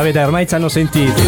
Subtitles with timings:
[0.00, 1.22] Vabbè, dai, ormai ci hanno sentiti.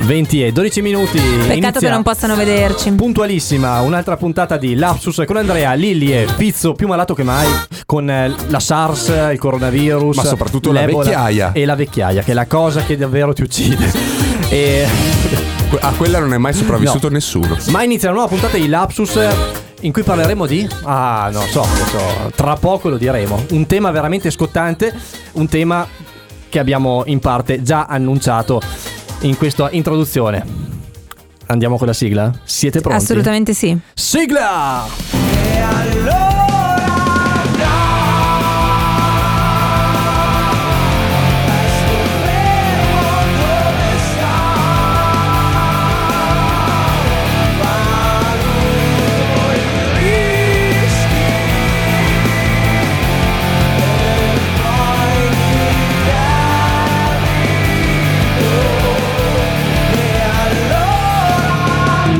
[0.00, 1.18] 20 e 12 minuti.
[1.20, 2.90] Peccato Inizia che non possano vederci.
[2.90, 7.46] Puntualissima, un'altra puntata di Lapsus con Andrea, Lilli e Pizzo più malato che mai
[7.86, 11.52] con eh, la SARS, il coronavirus, Ma soprattutto la vecchiaia.
[11.52, 13.92] e la vecchiaia, che è la cosa che davvero ti uccide.
[14.48, 14.84] E
[15.80, 17.56] A quella non è mai sopravvissuto nessuno.
[17.68, 19.16] ma inizia una nuova puntata di Lapsus
[19.82, 23.44] in cui parleremo di ah, non so, non so, tra poco lo diremo.
[23.50, 24.92] Un tema veramente scottante,
[25.34, 25.86] un tema
[26.54, 28.60] che abbiamo in parte già annunciato
[29.22, 30.46] in questa introduzione.
[31.46, 32.32] Andiamo con la sigla?
[32.44, 33.02] Siete pronti?
[33.02, 33.76] Assolutamente sì.
[33.92, 34.86] Sigla!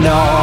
[0.05, 0.34] know.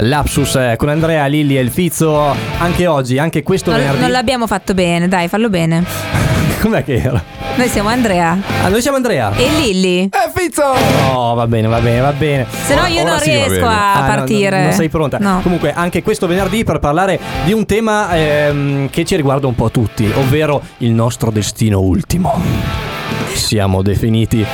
[0.00, 4.00] Lapsus eh, con Andrea, Lilli e il Fizzo anche oggi, anche questo Non, venerdì.
[4.00, 5.84] non l'abbiamo fatto bene, dai, fallo bene.
[6.60, 7.22] Com'è che era?
[7.56, 9.32] Noi siamo Andrea Ah, noi siamo Andrea.
[9.36, 10.04] e Lilli.
[10.04, 10.62] Eh, Fizzo!
[11.12, 12.46] Oh, va bene, va bene, va bene.
[12.66, 14.56] Se no io ora non sì, riesco a Ah, no, partire.
[14.58, 15.18] no, non sei pronta.
[15.20, 15.40] No.
[15.42, 19.70] Comunque, anche questo venerdì per parlare di un tema ehm, che ci riguarda un po'
[19.70, 22.40] tutti, ovvero il nostro destino ultimo.
[23.34, 24.44] Siamo definiti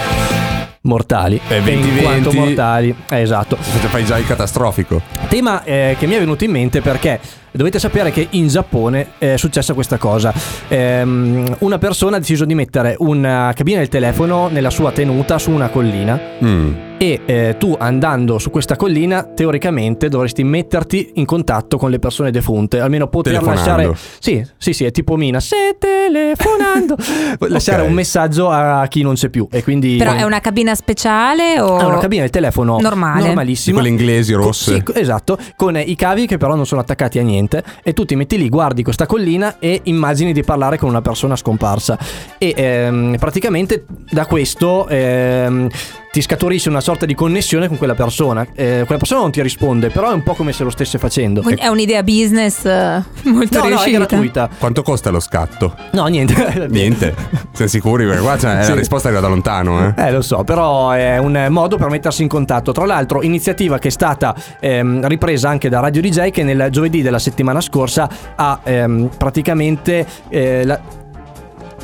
[0.85, 1.41] mortali.
[1.49, 2.03] Eh, e in 20-20.
[2.03, 3.57] quanto mortali, eh, esatto.
[3.57, 5.01] Fai già il catastrofico.
[5.29, 9.37] Tema eh, che mi è venuto in mente perché dovete sapere che in Giappone è
[9.37, 10.33] successa questa cosa.
[10.69, 15.51] Ehm, una persona ha deciso di mettere una cabina del telefono nella sua tenuta su
[15.51, 16.73] una collina Mm.
[17.05, 22.31] E eh, tu andando su questa collina teoricamente dovresti metterti in contatto con le persone
[22.31, 26.97] defunte, almeno poter lasciare Sì, sì, sì, è tipo Mina, se telefonando
[27.49, 27.89] lasciare Ok.
[27.89, 31.77] un messaggio a chi non c'è più e quindi Però è una cabina speciale o
[31.77, 33.27] ha una cabina del telefono Normale.
[33.27, 33.81] Normalissima.
[33.81, 34.75] quelle inglesi rosse.
[34.77, 38.05] Sì, co- esatto, con i cavi che però non sono attaccati a niente e tu
[38.07, 41.99] ti metti lì, guardi questa collina e immagini di parlare con una persona scomparsa
[42.39, 45.69] e ehm, praticamente da questo ehm,
[46.15, 48.47] ti scaturisce una sorta di connessione con quella persona.
[48.55, 51.43] Eh, quella persona non ti risponde, però è un po' come se lo stesse facendo.
[51.43, 54.49] È un'idea business eh, molto No, no, è gratuita.
[54.57, 55.75] Quanto costa lo scatto?
[55.91, 56.69] No, niente.
[56.71, 57.13] Niente.
[57.51, 58.07] Siamo sicuri?
[58.07, 58.69] Perché qua c'è- Sì.
[58.71, 60.07] la risposta arriva da lontano, eh.
[60.07, 62.71] Eh, lo so, però è un modo per mettersi in contatto.
[62.71, 67.03] Tra l'altro, iniziativa che è stata ehm, ripresa anche da Radio DJ, che nel giovedì
[67.03, 70.07] della settimana scorsa ha ehm, praticamente.
[70.29, 71.03] eh, la-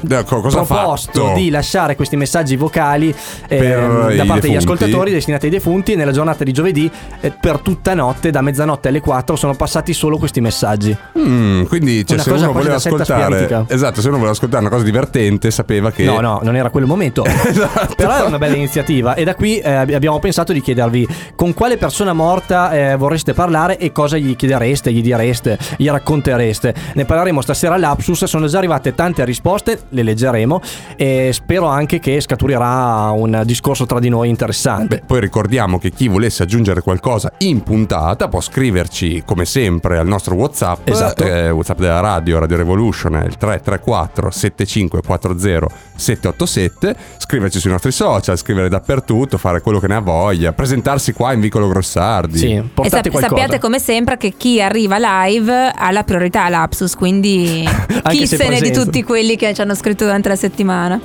[0.08, 1.38] Eh, co- Cosa proposto fatto?
[1.38, 3.14] di lasciare questi messaggi vocali
[3.46, 6.90] Per da parte degli ascoltatori destinati ai defunti e nella giornata di giovedì
[7.20, 12.06] eh, per tutta notte da mezzanotte alle 4 sono passati solo questi messaggi Mm, quindi
[12.06, 13.64] cioè, se uno voleva ascoltare.
[13.68, 16.86] Esatto, se uno voleva ascoltare una cosa divertente, sapeva che No, no, non era quello
[16.86, 17.24] il momento.
[17.50, 17.94] Esatto.
[17.96, 19.14] Però è una bella iniziativa.
[19.14, 23.78] E da qui eh, abbiamo pensato di chiedervi con quale persona morta eh, vorreste parlare
[23.78, 26.74] e cosa gli chiedereste, gli direste, gli raccontereste.
[26.94, 28.24] Ne parleremo stasera all'Apsus.
[28.24, 30.60] Sono già arrivate tante risposte, le leggeremo.
[30.96, 34.96] E spero anche che scaturirà un discorso tra di noi interessante.
[34.96, 40.06] Beh, poi ricordiamo che chi volesse aggiungere qualcosa in puntata può scriverci come sempre al
[40.06, 41.24] nostro WhatsApp, Esatto.
[41.24, 48.68] eh, WhatsApp della radio, Radio Revolution, il 334 7540 787, scriverci sui nostri social, scrivere
[48.68, 52.38] dappertutto, fare quello che ne ha voglia, presentarsi qua in Vicolo Grossardi.
[52.38, 53.28] Sì, E portate sap- qualcosa.
[53.36, 57.64] sappiate come sempre che chi arriva live ha la priorità all'Apsus, quindi
[58.08, 61.00] chi se se ne di tutti quelli che ci hanno scritto durante la settimana.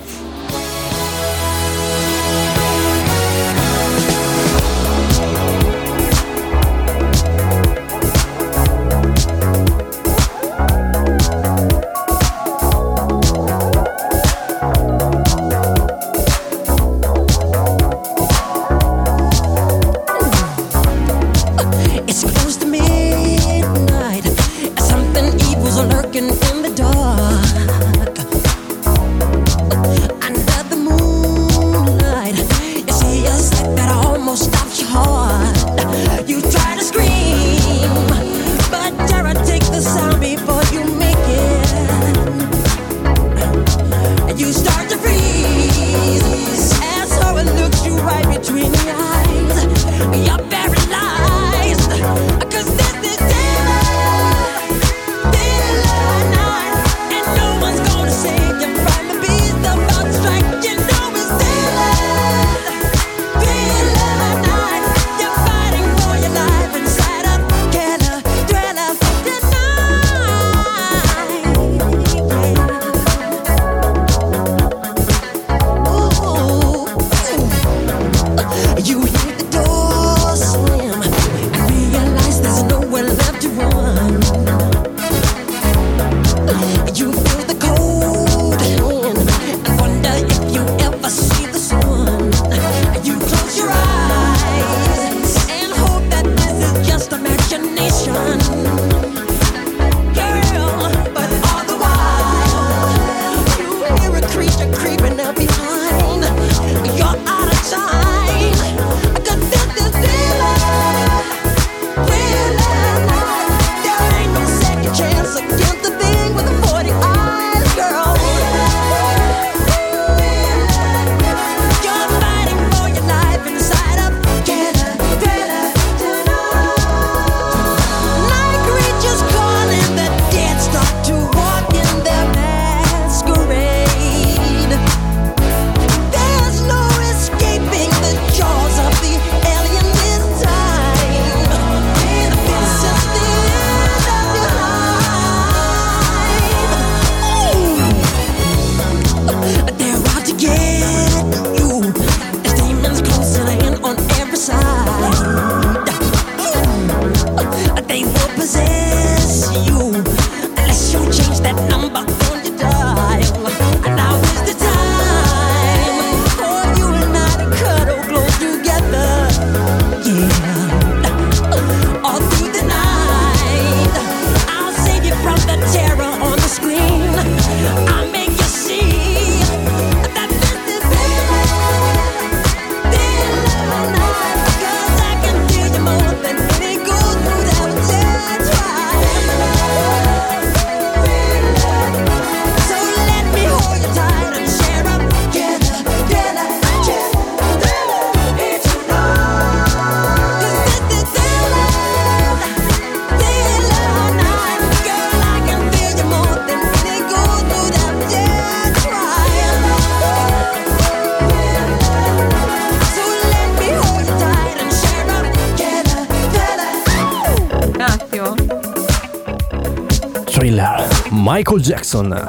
[220.56, 222.28] Thriller, Michael Jackson,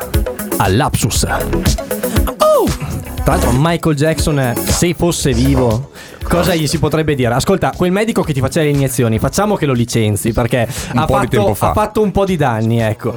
[0.56, 1.24] all'Apsus.
[2.38, 2.66] Oh!
[3.22, 5.90] Tra l'altro Michael Jackson, se fosse vivo,
[6.28, 7.32] cosa gli si potrebbe dire?
[7.34, 11.04] Ascolta, quel medico che ti faceva le iniezioni, facciamo che lo licenzi perché Un ha,
[11.04, 11.70] po' di fatto, fa.
[11.70, 13.14] ha fatto un po' di danni, ecco.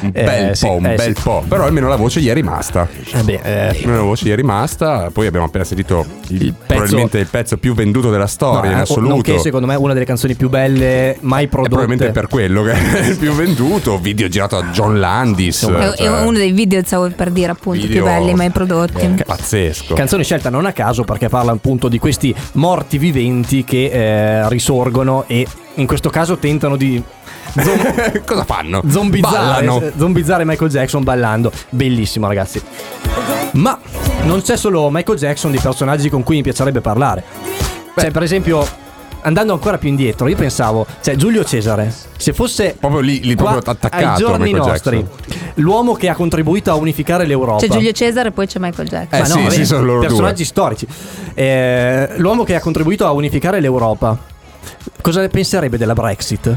[0.00, 1.44] Un bel po', un bel po'.
[1.48, 2.88] Però almeno la voce gli è rimasta.
[3.12, 5.10] Eh beh, eh, Almeno la voce gli è rimasta.
[5.12, 8.76] Poi abbiamo appena sentito il, Il pezzo- probabilmente il pezzo più venduto della storia in
[8.76, 9.08] no, eh, assoluto.
[9.14, 11.74] Nonché secondo me una delle canzoni più belle mai E prodotte.
[11.74, 13.98] probabilmente per quello che è il più venduto.
[13.98, 15.66] Video girato a John Landis.
[15.66, 19.00] È, è cioè, uno dei video, stavo per dire appunto, video- più belli mai prodotti.
[19.18, 19.94] eh, Pazzesco.
[19.94, 25.24] Canzone scelta non a caso perché parla appunto di questi morti viventi che eh, risorgono
[25.26, 25.46] e
[25.76, 27.02] in questo caso tentano di
[27.54, 28.82] zom- Cosa fanno?
[28.88, 31.50] zombizzare, eh, zombizzare Michael Jackson ballando.
[31.70, 32.60] Bellissimo ragazzi.
[33.52, 33.78] Ma
[34.22, 37.22] non c'è solo Michael Jackson di personaggi con cui mi piacerebbe parlare.
[37.94, 38.66] Cioè per esempio
[39.22, 43.52] andando ancora più indietro io pensavo, cioè Giulio Cesare, se fosse Proprio lì, lì qua
[43.52, 45.52] proprio attaccato ai giorni Michael nostri, Jackson.
[45.56, 47.60] l'uomo che ha contribuito a unificare l'Europa.
[47.64, 49.18] C'è Giulio Cesare e poi c'è Michael Jackson.
[49.18, 50.06] Eh Ma sì, no, sì, vabbè, sono loro due.
[50.08, 50.86] personaggi storici.
[51.34, 54.16] Eh, l'uomo che ha contribuito a unificare l'Europa.
[55.00, 56.56] Cosa ne penserebbe della Brexit?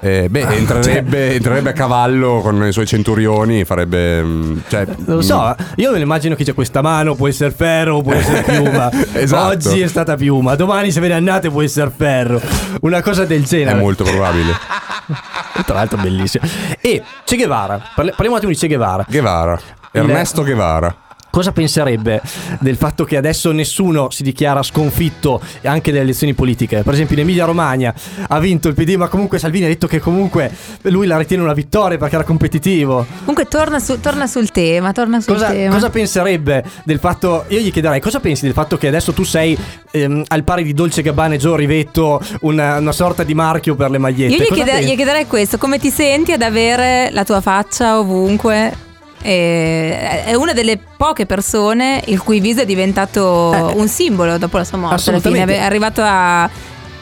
[0.00, 3.64] Eh, beh, entrerebbe, entrerebbe a cavallo con i suoi centurioni.
[3.64, 4.22] Farebbe.
[4.22, 7.50] mm, Cioè, Non lo so, io me lo immagino che c'è questa mano, può essere
[7.50, 8.90] ferro, può essere piuma.
[9.14, 9.46] Esatto.
[9.68, 12.40] Oggi è stata piuma, domani se ve ne andate può essere ferro.
[12.82, 13.78] Una cosa del È genere.
[13.78, 14.52] molto probabile.
[15.64, 16.44] Tra l'altro bellissimo.
[16.80, 19.04] E Che Guevara, parli- parliamo un attimo di Che Guevara.
[19.08, 19.58] Guevara.
[19.92, 20.94] Ernesto Guevara.
[21.36, 22.22] Cosa penserebbe
[22.60, 26.82] del fatto che adesso nessuno si dichiara sconfitto anche nelle elezioni politiche?
[26.82, 27.92] Per esempio in Emilia Romagna
[28.28, 30.50] ha vinto il PD, ma comunque Salvini ha detto che comunque
[30.84, 33.04] lui la ritiene una vittoria perché era competitivo.
[33.18, 35.74] Comunque torna, su- torna sul tema, torna sul Cosa, tema.
[35.74, 37.44] cosa penserebbe del fatto?
[37.48, 39.54] Io gli chiederei cosa pensi del fatto che adesso tu sei
[39.90, 43.90] ehm, al pari di Dolce Gabbana e Gio Rivetto, una, una sorta di marchio per
[43.90, 44.32] le magliette.
[44.32, 44.90] Io gli, Cosa chiede- pensi?
[44.90, 48.84] gli chiederei questo, come ti senti ad avere la tua faccia ovunque?
[49.26, 54.56] E- è una delle poche persone il cui viso è diventato Eh, un simbolo dopo
[54.56, 55.10] la sua morte.
[55.10, 56.48] Alla fine è arrivato a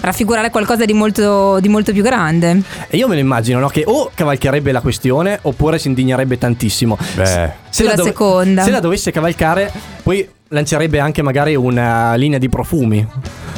[0.00, 2.62] raffigurare qualcosa di molto, di molto più grande.
[2.88, 3.68] E io me lo immagino, no?
[3.68, 6.96] Che o cavalcherebbe la questione oppure si indignerebbe tantissimo.
[7.14, 7.24] Beh.
[7.24, 8.62] Se Sulla dove- seconda.
[8.62, 9.70] Se la dovesse cavalcare,
[10.02, 13.06] poi lancerebbe anche magari una linea di profumi.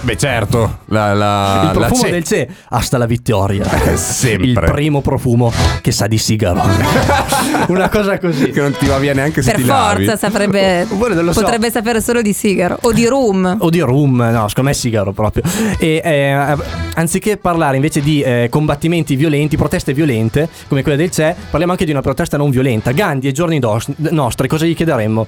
[0.02, 0.78] Beh, certo.
[0.86, 3.64] La, la, Il profumo la ce- del CE, hasta la vittoria.
[3.92, 4.46] Eh, sempre.
[4.46, 6.62] Il primo profumo che sa di sigaro.
[7.68, 8.50] una cosa così.
[8.50, 10.04] Che non ti va via neanche se Per ti lavi.
[10.04, 11.40] forza saprebbe, lo so.
[11.42, 13.56] potrebbe sapere solo di sigaro o di rum.
[13.60, 15.42] O di rum, no, secondo me è sigaro proprio.
[15.78, 16.56] E eh,
[16.94, 21.84] anziché parlare invece di eh, combattimenti violenti, proteste violente, come quella del CE, parliamo anche
[21.84, 22.92] di una protesta non violenta.
[22.92, 25.26] Gandhi ai giorni dos- nostri, cosa gli chiederemmo?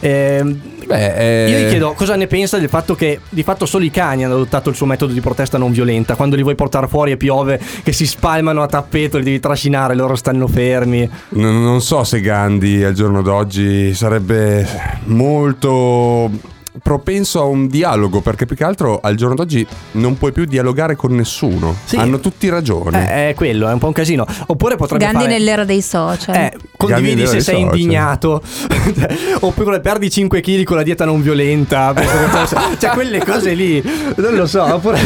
[0.00, 0.60] Ehm,
[0.94, 3.90] Beh, eh, Io gli chiedo cosa ne pensa del fatto che di fatto solo i
[3.90, 6.14] cani hanno adottato il suo metodo di protesta non violenta.
[6.14, 9.96] Quando li vuoi portare fuori e piove, che si spalmano a tappeto, li devi trascinare,
[9.96, 11.08] loro stanno fermi.
[11.30, 14.66] Non, non so se Gandhi al giorno d'oggi sarebbe
[15.06, 16.30] molto
[16.84, 20.96] propenso a un dialogo, perché più che altro al giorno d'oggi non puoi più dialogare
[20.96, 21.74] con nessuno.
[21.86, 21.96] Sì.
[21.96, 23.08] Hanno tutti ragione.
[23.08, 24.26] Eh, è quello, è un po' un casino.
[24.48, 25.32] Oppure potrebbe Gandhi fare...
[25.32, 26.34] nell'era dei social.
[26.34, 27.62] Eh, condividi se sei social.
[27.62, 28.42] indignato
[29.40, 31.94] oppure perdi 5 kg con la dieta non violenta
[32.78, 33.82] cioè quelle cose lì
[34.16, 34.98] non lo so oppure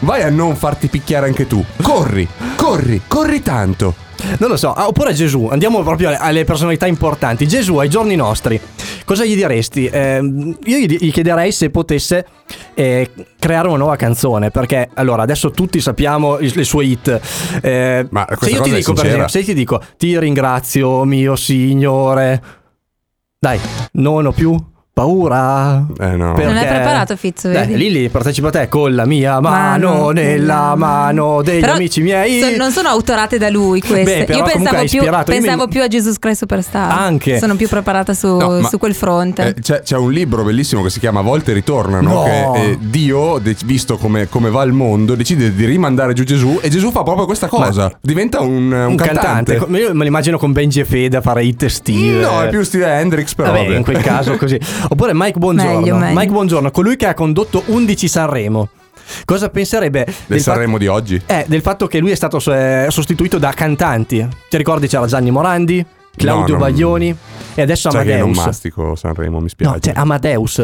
[0.00, 1.64] Vai a non farti picchiare anche tu.
[1.82, 4.08] Corri, corri, corri tanto.
[4.38, 7.46] Non lo so Ah, oppure Gesù andiamo proprio alle, personalità importanti.
[7.46, 8.60] Gesù ai giorni nostri
[9.04, 9.86] cosa gli diresti?
[9.86, 12.26] Ehm, io gli, chiederei se potesse
[12.74, 17.20] eh, creare una nuova canzone perché allora adesso tutti sappiamo le sue hit.
[17.60, 21.36] Eh, Ma se io ti dico per esempio se io ti dico ti ringrazio mio
[21.36, 22.42] signore
[23.38, 23.58] dai
[23.92, 24.56] non ho più
[25.04, 26.32] paura Eh no.
[26.34, 27.76] Per- Non è perché- preparato Fizzo, vedi?
[27.76, 29.58] Lilli partecipa a te con la mia mano
[29.90, 32.40] Mano nella nella mano degli Però amici miei.
[32.40, 34.18] so- non sono autorate da lui queste.
[34.20, 35.02] Beh, però Io pensavo, più.
[35.02, 36.90] Io mi- pensavo più a Jesus Christ Superstar.
[36.98, 37.38] Anche.
[37.38, 39.48] Sono più preparata su, No, ma- su quel fronte.
[39.48, 42.12] Eh, c'è, c'è un libro bellissimo che si chiama A volte ritornano.
[42.12, 42.22] No.
[42.22, 46.58] Che eh, Dio, de- visto come, come va il mondo, decide di rimandare giù Gesù
[46.62, 47.90] e Gesù fa proprio questa cosa.
[48.00, 49.56] Diventa un, un un cantante.
[49.56, 49.78] cantante.
[49.78, 52.20] Io me lo immagino con Benji e Fede a fare hit estive.
[52.22, 53.50] No, è più stile Hendrix, però.
[53.50, 53.76] Vabbè, vabbè.
[53.76, 54.58] in quel caso così.
[54.92, 55.78] Oppure Mike Buongiorno.
[55.80, 56.18] Meglio, meglio.
[56.18, 58.68] Mike Buongiorno, colui che ha condotto 11 Sanremo.
[59.24, 61.20] Cosa penserebbe Del del fatto- Sanremo di oggi.
[61.26, 64.26] Eh, del fatto che lui è stato eh, sostituito da cantanti.
[64.48, 65.84] Ti ricordi c'era Gianni Morandi,
[66.16, 67.16] Claudio No, non- Baglioni
[67.54, 68.44] e adesso Sai che non Amadeus.
[68.46, 69.72] mastico Sanremo, mi spiace.
[69.72, 70.62] No, c'è Amadeus.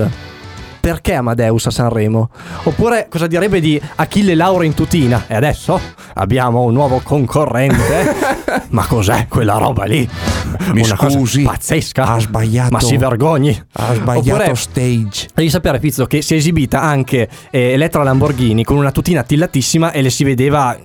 [0.87, 2.31] Perché Amadeus a Sanremo?
[2.63, 5.25] Oppure cosa direbbe di Achille Lauro in tutina?
[5.27, 5.81] E adesso
[6.15, 8.15] abbiamo un nuovo concorrente.
[8.71, 10.09] Ma cos'è quella roba lì?
[10.73, 12.05] Mi Una scusi, pazzesca.
[12.07, 13.61] ha sbagliato- Ma si vergogni.
[13.73, 15.27] ha sbagliato Oppure, stage.
[15.35, 19.91] Devi sapere, Pizzo, che si è esibita anche eh, Elettra Lamborghini con una tutina attillatissima
[19.91, 20.79] e le si vedeva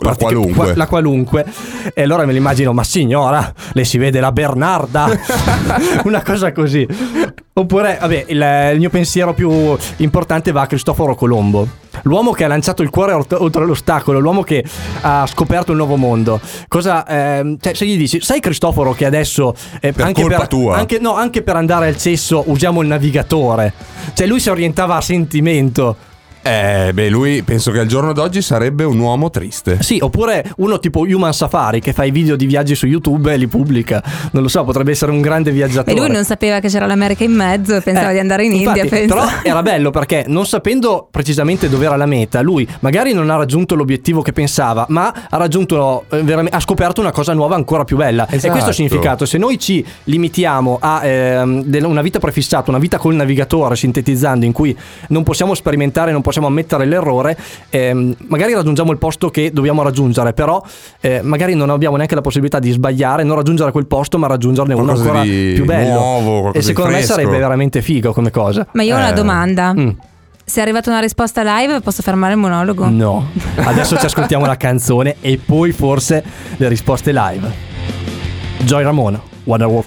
[0.00, 0.52] La qualunque.
[0.54, 1.44] qua- la qualunque.
[1.94, 5.08] E allora me l'immagino, ma signora, le si vede la Bernarda.
[6.04, 6.86] Una cosa così.
[7.52, 11.66] Oppure, vabbè, il, il mio pensiero più importante va a Cristoforo Colombo.
[12.02, 14.64] L'uomo che ha lanciato il cuore oltre l'ostacolo, l'uomo che
[15.00, 16.40] ha scoperto il nuovo mondo.
[16.68, 20.46] Cosa, ehm, cioè, se gli dici, sai Cristoforo che adesso eh, Per anche, colpa per,
[20.46, 20.76] tua.
[20.76, 23.72] anche- no, anche per andare al cesso usiamo il navigatore.
[24.14, 25.96] Cioè, lui si orientava a sentimento.
[26.42, 29.82] Eh, beh, lui penso che al giorno d'oggi sarebbe un uomo triste.
[29.82, 33.36] Sì, oppure uno tipo Human Safari che fa i video di viaggi su YouTube e
[33.36, 34.02] li pubblica.
[34.32, 35.96] Non lo so, potrebbe essere un grande E viaggiatore.
[35.98, 38.78] lui non sapeva che c'era l'America in mezzo e pensava Eh, di andare in infatti,
[38.80, 38.98] India.
[38.98, 39.14] pensa.
[39.14, 43.36] Però era bello perché non sapendo precisamente dove era la meta, lui magari non ha
[43.36, 47.84] raggiunto l'obiettivo che pensava, ma ha raggiunto eh, veramente- ha scoperto una cosa nuova ancora
[47.84, 48.26] più bella.
[48.26, 48.52] E Esatto.
[48.52, 49.26] questo è il significato.
[49.26, 54.52] Se noi ci limitiamo a del- una vita prefissata, una vita col navigatore, sintetizzando, in
[54.52, 54.76] cui
[55.08, 57.36] non possiamo sperimentare, non possiamo ammettere l'errore,
[57.70, 60.62] ehm, magari raggiungiamo il posto che dobbiamo raggiungere, però
[61.00, 64.74] eh, magari non abbiamo neanche la possibilità di sbagliare, non raggiungere quel posto, ma raggiungerne
[64.74, 65.92] uno Qualcosa ancora di più bello.
[65.98, 68.66] nuovo, e secondo me sarebbe veramente figo come cosa.
[68.72, 69.14] Ma io ho una Eh.
[69.14, 69.72] domanda.
[69.74, 69.88] Mm.
[70.44, 72.88] Se è arrivata una risposta live, posso fermare il monologo?
[72.88, 76.24] No, adesso ci ascoltiamo la canzone e poi forse
[76.56, 77.50] le risposte live.
[78.64, 79.84] Joy Ramona, Wonderful.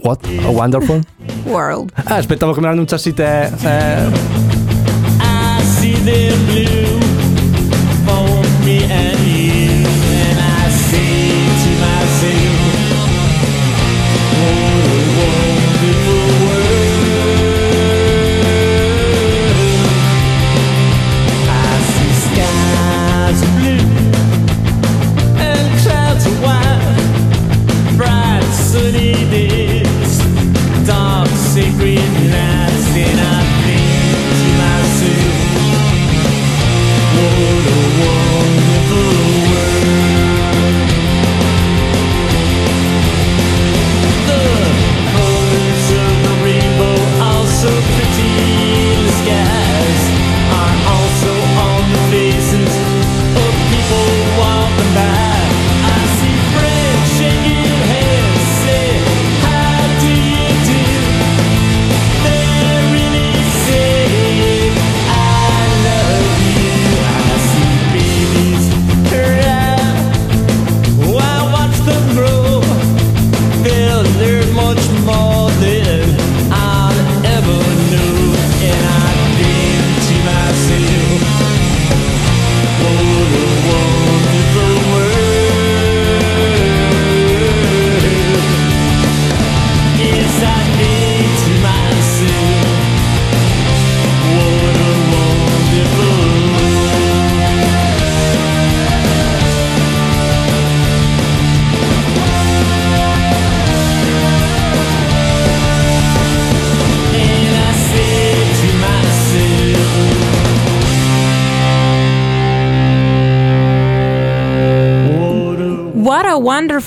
[0.00, 0.20] What?
[0.44, 1.00] A wonderful?
[1.44, 1.90] World.
[2.04, 3.46] Ah, aspettavo che me l'annunciassi te.
[3.46, 4.57] Eh,
[5.98, 7.00] I see them blue.
[8.06, 9.07] For me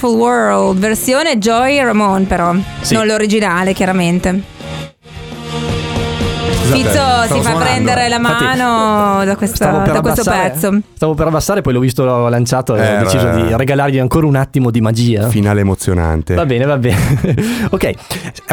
[0.01, 2.95] Wonderful World, versione Joy Ramon però, Sì.
[2.95, 4.41] non l'originale chiaramente.
[6.71, 7.59] Fizzo stavo si fa suonando.
[7.59, 10.79] prendere la Infatti, mano da, questa- da questo pezzo.
[10.95, 13.43] Stavo per abbassare, poi l'ho visto lanciato e ho Eh, deciso beh.
[13.45, 15.27] di regalargli ancora un attimo di magia.
[15.29, 16.35] Finale emozionante.
[16.35, 17.19] Va bene, va bene.
[17.69, 17.91] ok,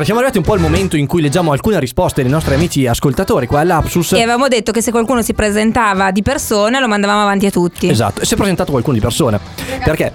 [0.03, 3.47] siamo arrivati un po' al momento in cui leggiamo alcune risposte dei nostri amici ascoltatori
[3.47, 4.13] qua all'Apsus.
[4.13, 7.89] E avevamo detto che se qualcuno si presentava di persona lo mandavamo avanti a tutti.
[7.89, 9.39] Esatto, e si è presentato qualcuno di persona.
[9.85, 10.13] Perché?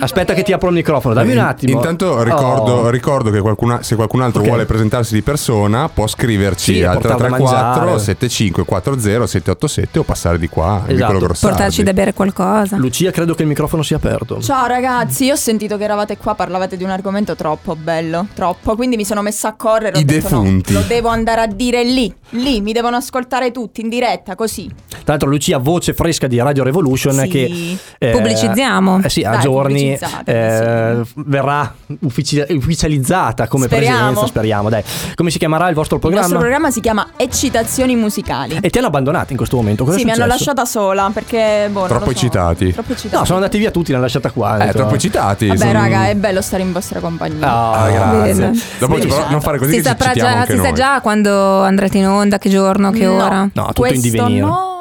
[0.00, 1.72] Aspetta che ti apro il microfono, dammi un In- attimo.
[1.76, 2.90] Intanto ricordo, Oh.
[2.90, 4.48] ricordo che qualcuna- se qualcun altro Ok.
[4.48, 7.98] vuole presentarsi di persona può scriverci Sì, al da 334 mangiare.
[7.98, 11.26] 7540 787 o passare di qua Esatto.
[11.40, 12.76] Portarci da bere qualcosa.
[12.76, 14.40] Lucia, credo che il microfono sia aperto.
[14.40, 18.74] Ciao ragazzi, io ho sentito che eravate qua, parlavate di un argomento troppo bello, troppo,
[18.76, 19.96] quindi mi sono messa a correre.
[19.96, 20.72] ho I detto, no, defunti.
[20.72, 24.68] lo devo andare a dire lì, lì, mi devono ascoltare tutti in diretta, così.
[24.88, 27.28] Tra l'altro, Lucia, voce fresca di Radio Revolution, Sì.
[27.28, 29.00] che eh, Pubblicizziamo.
[29.02, 33.96] Eh sì, a Dai, giorni pubblicizzate, eh, verrà uffici- ufficializzata come Speriamo.
[33.98, 34.26] presenza.
[34.26, 34.82] Speriamo, dai.
[35.14, 36.26] Come si chiamerà il vostro Il programma?
[36.26, 38.58] nostro programma si chiama Eccitazioni musicali.
[38.60, 39.84] E ti hanno abbandonato in questo momento?
[39.84, 42.10] Cosa sì, è mi hanno lasciata sola perché boh, Troppo so.
[42.10, 42.72] eccitati.
[42.72, 43.16] Troppo eccitati.
[43.16, 44.58] No, sono andati via tutti, l'hanno lasciata qua.
[44.58, 45.46] Eh, troppo eccitati.
[45.46, 47.46] Vabbè, sono- raga, è bello stare in vostra compagnia.
[47.50, 48.34] Ah, Ah, grazie.
[48.34, 48.60] Bene.
[48.78, 49.06] Dopo Sì.
[49.06, 52.38] però non fare così Si saprà già, anche si sa già quando andrete in onda,
[52.38, 53.14] che giorno, che No.
[53.14, 53.48] ora.
[53.52, 54.40] No, tutto in Questo divenire.
[54.46, 54.75] no,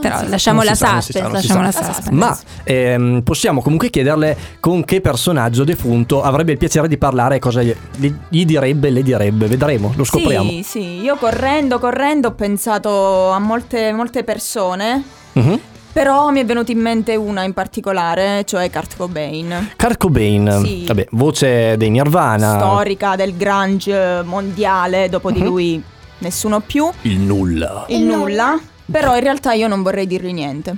[0.00, 0.30] Però si sa.
[0.30, 1.84] lasciamo la sa, sa, suspense, si lasciamo la sa.
[1.84, 2.10] suspense.
[2.12, 7.38] Ma ehm, possiamo comunque chiederle con che personaggio defunto avrebbe il piacere di parlare e
[7.38, 9.46] cosa gli, gli- direbbe, le direbbe.
[9.46, 10.48] Vedremo, lo scopriamo.
[10.50, 15.60] Sì, sì, io correndo, correndo ho pensato a molte, molte persone Mhm.
[15.92, 19.72] Però mi è venuta in mente una in particolare, cioè Kurt Cobain.
[19.76, 20.84] Kurt Cobain, Sì.
[20.86, 22.58] vabbè, voce dei Nirvana.
[22.58, 25.34] Storica del grunge mondiale, dopo Mhm.
[25.34, 25.82] di lui
[26.18, 27.86] nessuno più, Il nulla.
[27.88, 28.56] il nulla.
[28.90, 30.74] Però in realtà io non vorrei dirgli niente.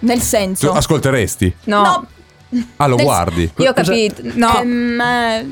[0.00, 0.72] Nel Tu senso...
[0.72, 1.54] ascolteresti?
[1.64, 2.06] No, No,
[2.76, 3.50] Ah, lo Nel- guardi?
[3.56, 4.20] io ho capito.
[4.34, 5.46] No, ehm, eh,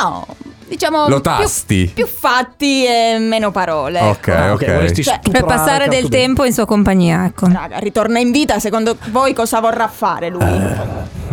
[0.00, 0.26] no,
[0.68, 1.02] diciamo...
[1.08, 1.90] Lo più- tasti?
[1.92, 4.00] Più, fatti e meno parole.
[4.00, 4.64] Ok, Ah, ok.
[4.64, 7.46] vorresti Cioè, per passare del tempo in sua compagnia, ecco.
[7.50, 10.40] Raga, ritorna in vita, secondo voi cosa vorrà fare lui?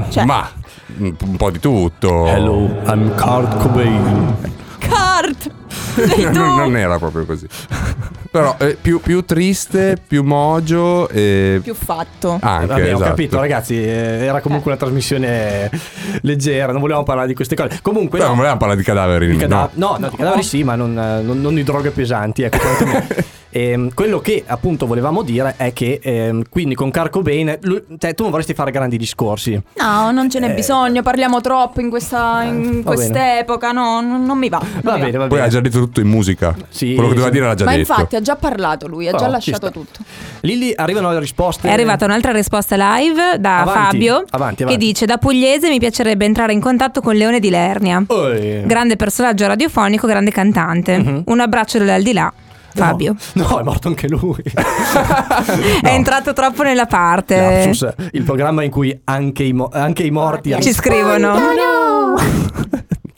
[0.10, 0.50] Cioè, Ma
[0.98, 2.26] un un po' di tutto.
[2.28, 4.36] Hello, I'm Kurt Cobain.
[4.80, 5.50] Kurt!
[6.34, 7.48] Non, non era proprio così.
[8.34, 12.40] Però eh, più, più triste, più mogio e Più fatto.
[12.42, 13.04] anche Vabbè, ho esatto.
[13.04, 13.76] capito, ragazzi.
[13.76, 15.70] eh, Era comunque una trasmissione
[16.22, 17.78] leggera, non volevamo parlare di queste cose.
[17.84, 19.28] Comunque, Però no, non volevamo parlare di cadaveri.
[19.28, 19.90] di cada- no.
[19.92, 22.42] no, no, di cadaveri sì, ma non, eh, non- non di droghe pesanti.
[22.42, 22.58] Ecco,
[23.54, 23.62] quantomeno.
[23.74, 28.14] Ehm, quello che appunto volevamo dire è che ehm, quindi con Kurt Cobain, lui- cioè,
[28.14, 29.60] tu non vorresti fare grandi discorsi.
[29.78, 30.54] No, non ce n'è Eh.
[30.54, 32.84] bisogno, parliamo troppo in, questa, in va bene.
[32.84, 34.60] quest'epoca, no, non, non mi va.
[34.60, 35.42] non Va mi bene, va Poi bene.
[35.44, 36.56] ha già detto tutto in musica.
[36.70, 37.92] Sì, Quello che doveva dire l'ha già Ma detto.
[37.92, 40.00] infatti ha già parlato lui, ha Oh, già ci lasciato tutto.
[40.42, 41.68] Lilli arrivano le risposte.
[41.68, 44.86] È arrivata un'altra risposta live da Avanti, Fabio avanti, che avanti.
[44.86, 48.04] dice da pugliese mi piacerebbe entrare in contatto con Leone di Lernia.
[48.08, 48.64] Oi.
[48.66, 51.22] Grande personaggio radiofonico, grande cantante.
[51.26, 52.34] Un abbraccio dall'aldilà.
[52.74, 53.16] Fabio.
[53.34, 54.42] No, no, è morto anche lui.
[55.82, 57.66] È entrato troppo nella parte.
[57.66, 61.36] Lapsus, il programma in cui anche i, mo- anche i morti Ci scrivono.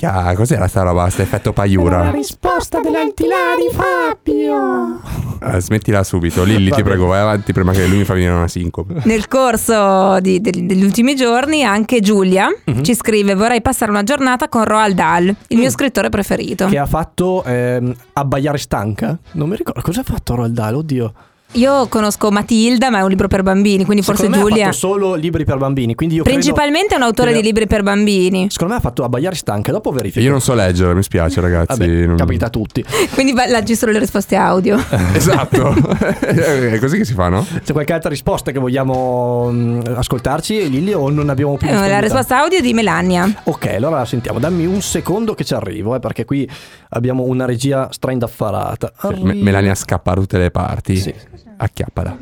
[0.02, 1.10] Ah, cos'era sta roba?
[1.10, 2.12] Sta effetto paiura.
[2.12, 5.25] risposta dell'altilà di Fabio.
[5.54, 6.44] Eh, smettila subito.
[6.44, 9.02] Lilli, ti prego, vai avanti prima che lui mi fa venire una sincope.
[9.04, 12.84] Nel corso di- del- degli ultimi giorni anche Giulia Mhm.
[12.84, 16.68] ci scrive vorrei passare una giornata con Roald Dahl, il mio scrittore preferito.
[16.68, 19.18] Che ha fatto ehm, abbaiare stanca?
[19.34, 21.14] Non mi ricordo cosa ha fatto Roald Dahl, oddio.
[21.54, 24.72] Io conosco Matilda, ma è un libro per bambini, quindi forse Secondo me Giulia ha
[24.74, 27.66] fatto solo libri per bambini, quindi io credo- principalmente è un autore che- di libri
[27.66, 28.48] per bambini.
[28.50, 30.20] Secondo me ha fatto abbaiare stanca, dopo verifico.
[30.26, 31.78] Io non so leggere, mi spiace, ragazzi.
[31.80, 32.84] Vabbè, non- capita a tutti.
[33.14, 34.78] Quindi leggi solo le risposte audio.
[35.16, 35.74] Esatto.
[36.20, 37.46] È così che si fa, no?
[37.64, 42.00] C'è qualche altra risposta che vogliamo mm, ascoltarci, Lilli, o non abbiamo più Eh, La
[42.00, 43.32] risposta audio è di Melania.
[43.46, 44.40] Ok, allora la sentiamo.
[44.40, 46.50] Dammi un secondo che ci arrivo, eh, perché qui
[46.90, 48.92] abbiamo una regia straindaffarata.
[49.22, 50.98] Me- Melania scappa da tutte le parti.
[50.98, 51.14] Sì.
[51.58, 52.18] Acchiappala.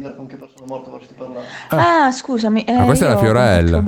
[1.69, 2.65] Ah, scusami.
[2.67, 3.83] Ah, questa è la Fiorella.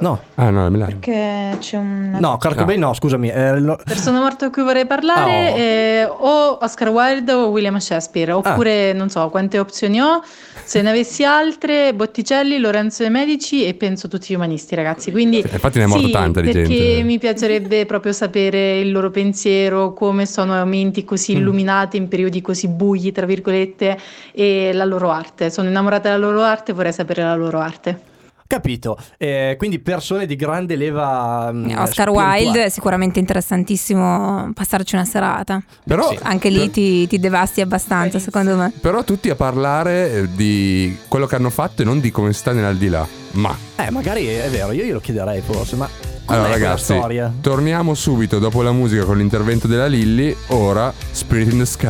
[0.00, 0.94] No, Ah, no, è Melania.
[0.96, 2.16] Perché c'è un.
[2.20, 3.30] no, Kurt Cobain no, scusami.
[3.30, 5.56] eh, lo- Persona morta a cui vorrei parlare Oh.
[5.56, 10.22] è o Oscar Wilde o William Shakespeare, oppure non so quante opzioni ho.
[10.62, 15.10] Se ne avessi altre, Botticelli, Lorenzo de Medici e penso tutti gli umanisti, ragazzi.
[15.10, 17.02] Quindi Sì, infatti ne è morto sì, tanta di perché gente.
[17.02, 21.38] mi piacerebbe proprio sapere il loro pensiero, come sono menti così Mm.
[21.38, 23.98] illuminate in periodi così bui, tra virgolette,
[24.32, 25.50] e la loro arte.
[25.50, 28.00] Sono innamorata della loro arte e vorrei sapere la loro arte.
[28.48, 28.98] Capito.
[29.16, 31.50] Eh, quindi persone di grande leva.
[31.52, 32.40] mm, Oscar spirituale.
[32.42, 35.62] Wilde è sicuramente interessantissimo passarci una serata.
[35.84, 38.72] Però, Anche lì ti, ti devasti abbastanza, secondo me.
[38.80, 42.52] però tutti a parlare eh, di quello che hanno fatto e non di come sta
[42.52, 43.06] nell'aldilà.
[43.32, 45.88] Ma Eh, magari è vero, io glielo chiederei forse, ma.
[46.26, 47.32] allora, ragazzi, storia?
[47.40, 50.34] torniamo subito dopo la musica con l'intervento della Lilly.
[50.48, 51.86] Ora, Spirit in the Sky.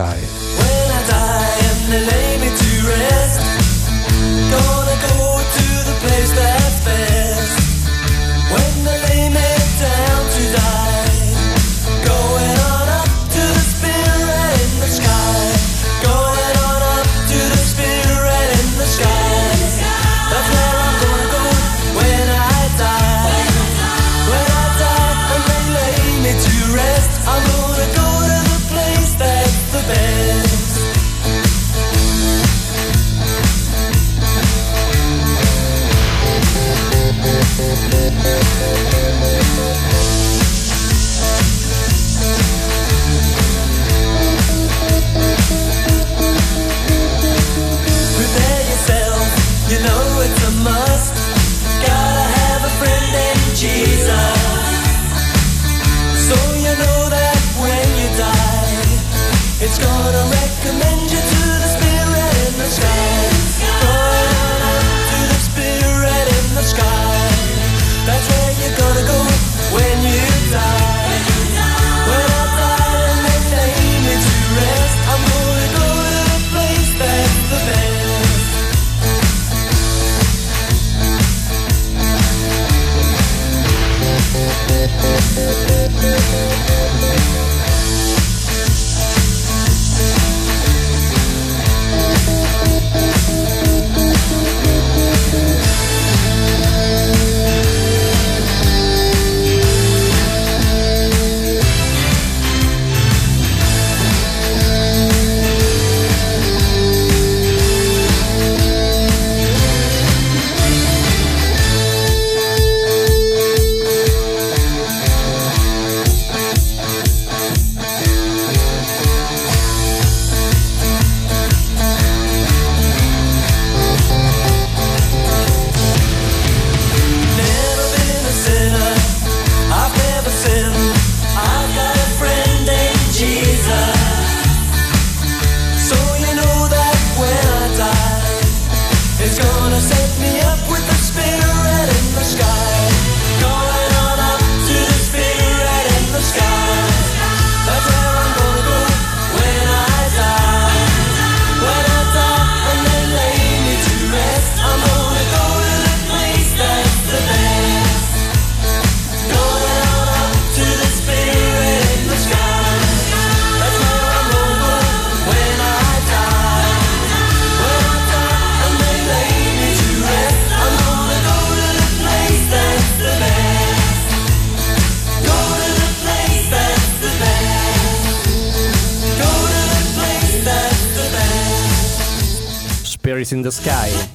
[0.59, 2.38] When I die and they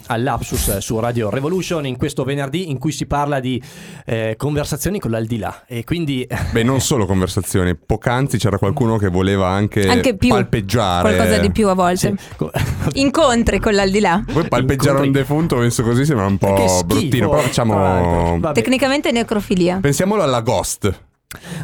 [0.07, 3.61] all'Apsus su Radio Revolution in questo venerdì in cui si parla di
[4.05, 7.75] eh, conversazioni con l'aldilà e quindi Beh, non solo conversazioni.
[7.75, 10.29] Poc'anzi c'era qualcuno che voleva anche, Anche più.
[10.29, 11.15] palpeggiare.
[11.15, 12.15] Qualcosa di più a volte.
[12.17, 12.51] sì, co-
[12.93, 14.23] Incontri con l'aldilà.
[14.31, 17.29] Poi palpeggiare un Incontri- defunto, messo così, sembra un po' bruttino.
[17.29, 18.37] Però Ah, facciamo.
[18.39, 18.53] vabbè.
[18.53, 19.79] Tecnicamente necrofilia.
[19.81, 20.91] Pensiamolo alla Ghost.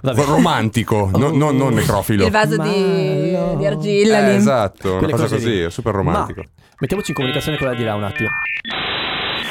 [0.02, 0.24] Vabbè.
[0.24, 2.26] Romantico, no- no- non necrofilo.
[2.26, 5.70] Il vaso di, di argilla Eh, esatto, una cosa così, lì.
[5.70, 6.42] super romantico.
[6.42, 6.48] Ma
[6.80, 8.30] mettiamoci in comunicazione con l'aldilà un attimo.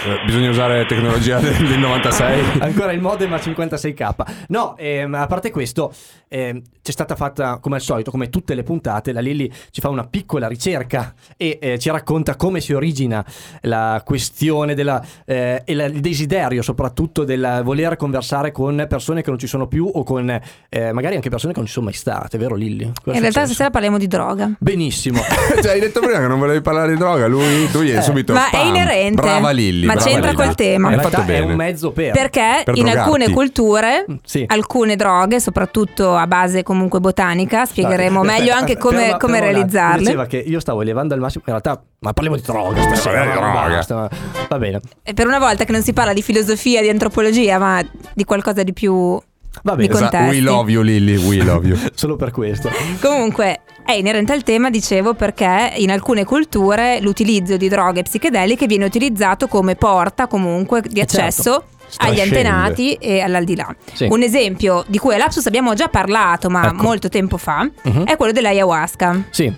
[0.07, 2.43] Eh, bisogna usare tecnologia del, del 96.
[2.61, 4.15] Ancora il modem a 56k.
[4.49, 5.93] No, ehm, a parte questo,
[6.29, 9.89] ehm, c'è stata fatta come al solito, come tutte le puntate, la Lilly ci fa
[9.89, 13.25] una piccola ricerca e eh, ci racconta come si origina
[13.63, 19.31] la questione della, eh, e la- il desiderio soprattutto del voler conversare con persone che
[19.31, 20.31] non ci sono più o con
[20.69, 22.85] eh, magari anche persone che non ci sono mai state, vero Lilly?
[23.03, 24.51] Cosa è In realtà stasera parliamo di droga.
[24.61, 25.21] Benissimo.
[25.61, 28.03] cioè, hai detto prima che non volevi parlare di droga, lui, tu gli hai Eh,
[28.03, 28.67] subito ma è spam.
[28.69, 29.21] inerente.
[29.21, 29.87] Brava Lilli.
[29.89, 30.45] Ma brava c'entra Lilli.
[30.45, 30.91] col tema.
[30.93, 32.13] In realtà è un mezzo per.
[32.13, 32.99] Perché Per in drogarti.
[33.11, 34.45] alcune culture, sì.
[34.47, 39.53] alcune droghe, soprattutto a base comunque botanica, spiegheremo No, meglio anche come, ferma- come attimo.
[39.53, 39.99] realizzarle.
[39.99, 43.33] Diceva che io stavo elevando al massimo, in realtà, ma parliamo di droga stasera, ma
[43.33, 43.69] droga.
[43.77, 44.09] basta, ma-
[44.49, 44.81] va bene.
[45.03, 47.83] E per una volta che non si parla di filosofia, di antropologia, ma
[48.15, 49.21] di qualcosa di più
[49.63, 51.77] Va bene, Esatto, we love you Lilly, we love you.
[51.95, 52.71] solo per questo.
[53.01, 58.85] Comunque è inerente al tema, dicevo, perché in alcune culture l'utilizzo di droghe psichedeliche viene
[58.85, 61.17] utilizzato come porta comunque di Eh, certo.
[61.27, 61.51] accesso
[61.99, 62.37] agli Strascende.
[62.39, 63.75] antenati e all'aldilà.
[63.95, 64.07] Sì.
[64.11, 66.83] Un esempio di cui a Lapsus abbiamo già parlato, ma Ecco.
[66.83, 68.05] molto tempo fa, Mhm.
[68.05, 69.25] è quello dell'ayahuasca.
[69.31, 69.53] Sì,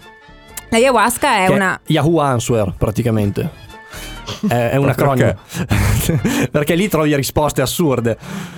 [0.72, 1.80] L'ayahuasca è che una...
[1.86, 3.50] Yahoo Answer praticamente.
[4.48, 5.34] È, è un acronimo.
[6.50, 8.16] Perché lì trovi risposte assurde.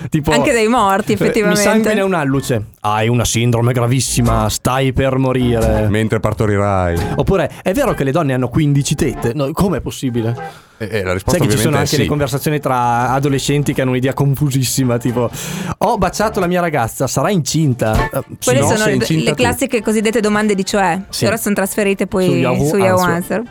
[0.09, 1.59] Tipo, Anche dei morti, eh, effettivamente.
[1.59, 2.65] Mi sanguina un alluce.
[2.81, 5.87] Hai una sindrome gravissima, stai per morire.
[5.89, 6.97] Mentre partorirai.
[7.15, 9.31] Oppure, è vero che le donne hanno 15 tette?
[9.33, 10.71] No, com'è possibile?
[10.77, 12.09] E, e la risposta Sai che ci sono anche è le sì.
[12.09, 15.29] conversazioni tra adolescenti che hanno un'idea confusissima, tipo
[15.77, 18.09] ho baciato la mia ragazza, sarà incinta?
[18.11, 21.25] Eh, sì, Quelle no, sono le, incinta le classiche cosiddette domande di cioè, Sì.
[21.25, 23.37] ora sono trasferite poi Su su Yahoo Yahoo, Answer.
[23.39, 23.43] Answer.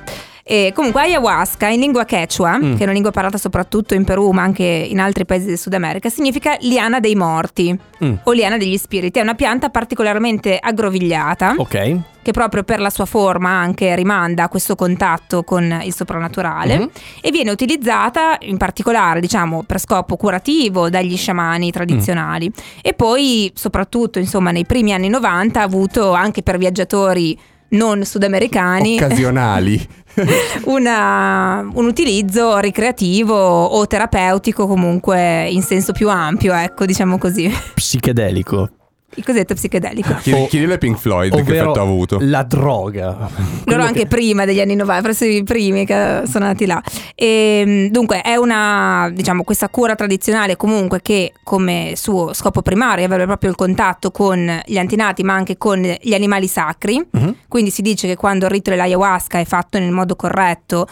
[0.44, 2.72] E comunque ayahuasca in lingua quechua, Mm.
[2.74, 5.74] che è una lingua parlata soprattutto in Perù ma anche in altri paesi del Sud
[5.74, 8.14] America, significa liana dei morti Mm.
[8.24, 9.18] o liana degli spiriti.
[9.18, 12.00] È una pianta particolarmente aggrovigliata Ok.
[12.22, 16.90] che proprio per la sua forma anche rimanda a questo contatto con il soprannaturale Mhm.
[17.20, 22.50] e viene utilizzata in particolare diciamo per scopo curativo dagli sciamani tradizionali
[22.80, 27.38] e poi soprattutto insomma nei primi anni 90 ha avuto anche per viaggiatori
[27.72, 29.86] non sudamericani Occasionali.
[30.66, 38.68] una- un utilizzo ricreativo o terapeutico comunque in senso più ampio ecco diciamo così Psichedelico.
[39.14, 42.18] Il cosiddetto psicedelico Chiedi, chiedile a Pink Floyd che effetto ha avuto.
[42.20, 43.28] la droga.
[43.64, 46.80] loro anche che- prima degli anni 90, presso i primi che sono nati là.
[47.14, 53.26] E, dunque è una, diciamo, questa cura tradizionale comunque che come suo scopo primario avrebbe
[53.26, 57.04] proprio il contatto con gli antenati ma anche con gli animali sacri.
[57.10, 57.36] Mhm.
[57.48, 60.86] Quindi si dice che quando il rito dell'ayahuasca è fatto nel modo corretto,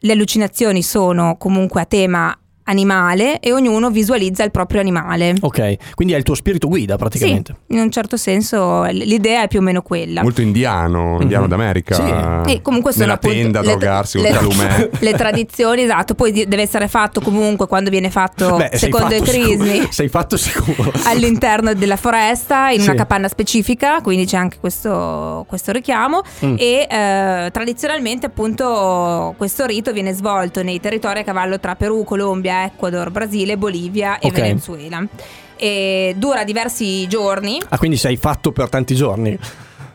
[0.00, 5.34] le allucinazioni sono comunque a tema animale e ognuno visualizza il proprio animale.
[5.40, 7.54] Ok, quindi è il tuo spirito guida praticamente.
[7.66, 10.22] Sì, in un certo senso l'idea è più o meno quella.
[10.22, 11.50] Molto indiano, indiano Mhm.
[11.50, 11.94] d'America.
[12.44, 12.52] Sì.
[12.52, 14.90] E comunque sono Nella tenda a le- drogarsi le- con calumè.
[15.00, 16.14] le tradizioni, esatto.
[16.14, 20.36] Poi deve essere fatto comunque quando viene fatto Beh, secondo i crismi sicuro- Sei fatto
[20.36, 20.92] sicuro.
[21.04, 22.88] all'interno della foresta in Sì.
[22.88, 26.20] una capanna specifica, quindi c'è anche questo, questo richiamo.
[26.44, 26.54] Mm.
[26.58, 32.55] E eh, tradizionalmente, appunto, questo rito viene svolto nei territori a cavallo tra Perù, Colombia,
[32.64, 34.40] Ecuador, Brasile, Bolivia e Ok.
[34.40, 35.04] Venezuela.
[35.56, 39.38] E dura diversi giorni, Ah, quindi sei fatto per tanti giorni.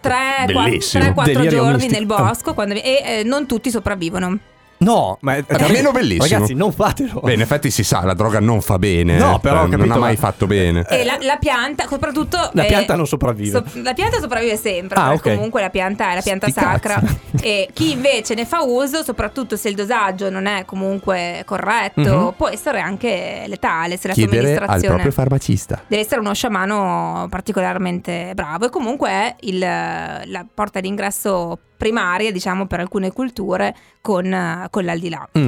[0.02, 1.14] 3-4 Bellissimo.
[1.50, 4.38] giorni nel bosco quando- e eh, non tutti sopravvivono.
[4.82, 6.26] No, ma è Almeno bellissimo.
[6.28, 7.20] Ragazzi, non fatelo.
[7.24, 9.18] Beh, in effetti si sa, la droga non fa bene.
[9.18, 10.86] No, eh, però, cioè, non capito, ha mai ma- fatto bene.
[10.90, 12.50] E la, la pianta, soprattutto.
[12.54, 13.64] La eh, pianta non sopravvive.
[13.66, 15.36] so- la pianta sopravvive sempre, Ah, perché ok.
[15.36, 17.00] comunque la pianta è la pianta Sti sacra.
[17.42, 22.34] e chi invece ne fa uso, soprattutto se il dosaggio non è comunque corretto, Mhm.
[22.36, 24.88] può essere anche letale se la Chiedere al somministrazione.
[24.88, 25.82] proprio farmacista.
[25.88, 32.68] Deve essere uno sciamano particolarmente bravo e comunque è il- la porta d'ingresso primaria, diciamo,
[32.68, 35.28] per alcune culture con, con l'aldilà.
[35.40, 35.48] Mm.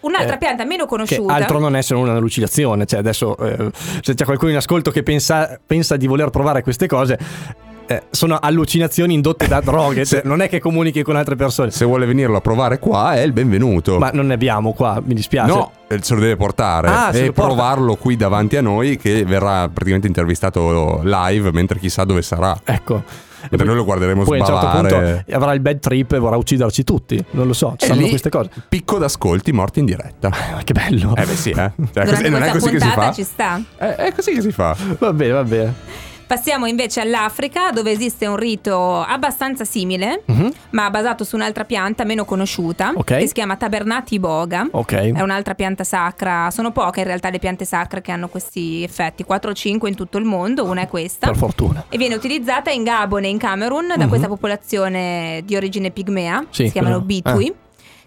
[0.00, 1.32] Un'altra Eh, pianta meno Che conosciuta.
[1.34, 2.84] altro non è se non una lucidazione.
[2.84, 3.70] Cioè, adesso eh,
[4.02, 7.16] se c'è qualcuno in ascolto che pensa, pensa di voler provare queste cose,
[7.86, 10.04] eh, sono allucinazioni indotte da droghe.
[10.04, 11.70] Cioè, non è che comunichi con altre persone.
[11.70, 13.98] Se vuole venirlo a provare qua è il benvenuto.
[13.98, 15.52] Ma non ne abbiamo qua, mi dispiace.
[15.52, 17.52] No, eh, se lo deve portare Ah, e lo porta.
[17.54, 22.56] provarlo qui davanti a noi che verrà praticamente intervistato live mentre chissà dove sarà.
[22.64, 23.30] Ecco.
[23.50, 26.36] Mentre noi lo guarderemo Poi a un certo punto avrà il bad trip e vorrà
[26.36, 27.24] ucciderci tutti.
[27.32, 28.50] Non lo so, ci E saranno queste cose.
[28.68, 30.28] Picco d'ascolti morti in diretta.
[30.30, 31.14] Ma che bello.
[31.16, 31.72] Eh beh sì, eh.
[31.92, 33.12] Cioè, così- non è così che si fa.
[33.12, 33.60] ci sta.
[33.78, 34.76] Eh, è così che si fa.
[34.98, 35.74] Va bene, va bene.
[36.32, 40.50] Passiamo invece all'Africa dove esiste un rito abbastanza simile Mhm.
[40.70, 43.18] ma basato su un'altra pianta meno conosciuta Ok.
[43.18, 44.66] che si chiama Tabernati Boga.
[44.70, 44.94] Ok.
[44.94, 49.24] È un'altra pianta sacra, sono poche in realtà le piante sacre che hanno questi effetti,
[49.24, 51.26] 4 o 5 in tutto il mondo, una è questa.
[51.26, 51.84] Per fortuna.
[51.90, 54.08] E viene utilizzata in Gabon e in Camerun da Mhm.
[54.08, 57.54] questa popolazione di origine pigmea, Sì, si chiamano quello- Bitui.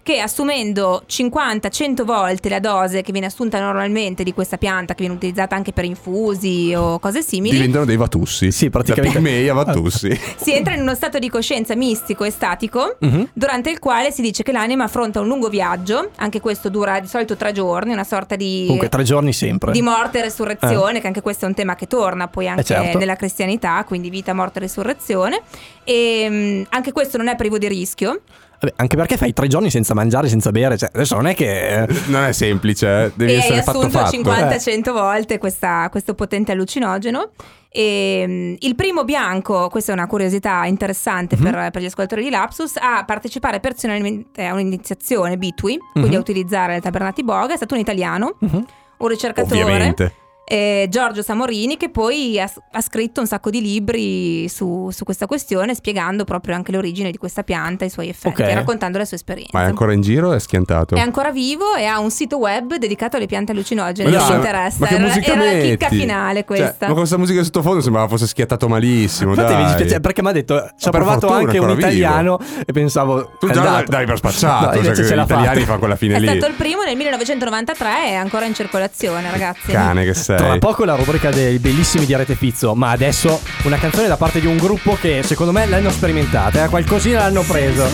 [0.06, 5.16] Che assumendo 50-100 volte la dose che viene assunta normalmente di questa pianta, che viene
[5.16, 8.52] utilizzata anche per infusi o cose simili, Diventano dei vatussi.
[8.52, 9.18] Sì, praticamente.
[9.18, 10.16] Da pigmei a vatussi.
[10.36, 13.30] si entra in uno stato di coscienza mistico e statico, Mhm.
[13.32, 17.08] durante il quale si dice che l'anima affronta un lungo viaggio, anche questo dura di
[17.08, 19.72] solito tre giorni, una sorta di, Comunque, tre giorni sempre.
[19.72, 22.64] di morte e resurrezione, che anche questo è un tema che torna poi anche Eh,
[22.64, 22.98] certo.
[22.98, 25.40] nella cristianità, quindi vita, morte e resurrezione.
[25.82, 28.20] E mh, anche questo non è privo di rischio.
[28.58, 30.76] Vabbè, anche perché fai tre giorni senza mangiare, senza bere.
[30.78, 31.82] Cioè, adesso non è che.
[31.82, 33.12] eh, Non è semplice, eh.
[33.14, 34.16] devi e essere fatto assunto fatto.
[34.16, 37.30] 50-100 volte questa- questo potente allucinogeno.
[37.68, 41.42] E, mm, il primo bianco, questa è una curiosità interessante Mhm.
[41.42, 46.16] per, per gli ascoltatori di Lapsus, a partecipare personalmente a un'iniziazione Bitui, quindi Mhm.
[46.16, 48.64] a utilizzare il Tabernati Boga, è stato un italiano, Mhm.
[48.98, 49.62] un ricercatore.
[49.62, 50.14] Ovviamente.
[50.48, 55.26] Eh, Giorgio Samorini che poi ha, ha scritto un sacco di libri su, su questa
[55.26, 58.48] questione spiegando proprio anche l'origine di questa pianta, i suoi effetti, Ok.
[58.48, 59.50] e raccontando le sue esperienze.
[59.54, 60.94] Ma è ancora in giro o è schiantato?
[60.94, 64.08] È ancora vivo e ha un sito web dedicato alle piante allucinogene.
[64.10, 64.76] Ma Se dai, ti interessa.
[64.80, 65.68] Ma che era, musica era la metti?
[65.70, 66.76] chicca finale Cioè, questa.
[66.80, 69.30] ma con questa musica sottofondo sembrava fosse schiattato malissimo.
[69.30, 71.86] Infatti mi dispiace perché mi ha detto ci ha provato fortuna, anche un ancora vivo.
[71.88, 75.96] italiano e pensavo Tu è già dai per spacciato, No, cioè gli italiani fanno quella
[75.96, 76.26] fine È lì.
[76.28, 79.72] stato il primo nel 1993 è ancora in circolazione, ragazzi.
[79.72, 80.35] Cane che sei.
[80.36, 84.40] Tra poco la rubrica dei bellissimi di Rete Fizzo, ma adesso una canzone da parte
[84.40, 86.68] di un gruppo che secondo me l'hanno sperimentata, eh?
[86.68, 87.84] qualcosina l'hanno preso.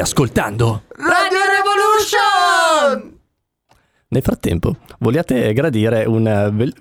[0.00, 0.82] State ascoltando.
[0.96, 1.38] Radio
[2.94, 3.18] Revolution!
[4.08, 6.72] Nel frattempo, vogliate gradire un, eh,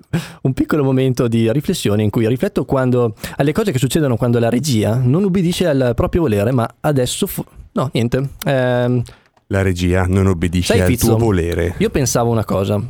[0.41, 4.49] un piccolo momento di riflessione in cui rifletto quando, alle cose che succedono quando la
[4.49, 7.27] regia non ubbidisce al proprio volere, ma adesso...
[7.27, 7.43] fu-
[7.73, 8.29] no, niente.
[8.45, 9.03] Ehm,
[9.47, 11.75] La regia non obbedisce sai, al Fizzo, tuo volere.
[11.77, 12.81] Io pensavo una cosa,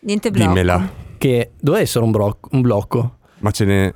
[0.00, 0.48] Niente blocco.
[0.52, 0.90] Dimmela.
[1.18, 3.16] che doveva essere un, bro- un blocco.
[3.38, 3.92] Ma ce n'è.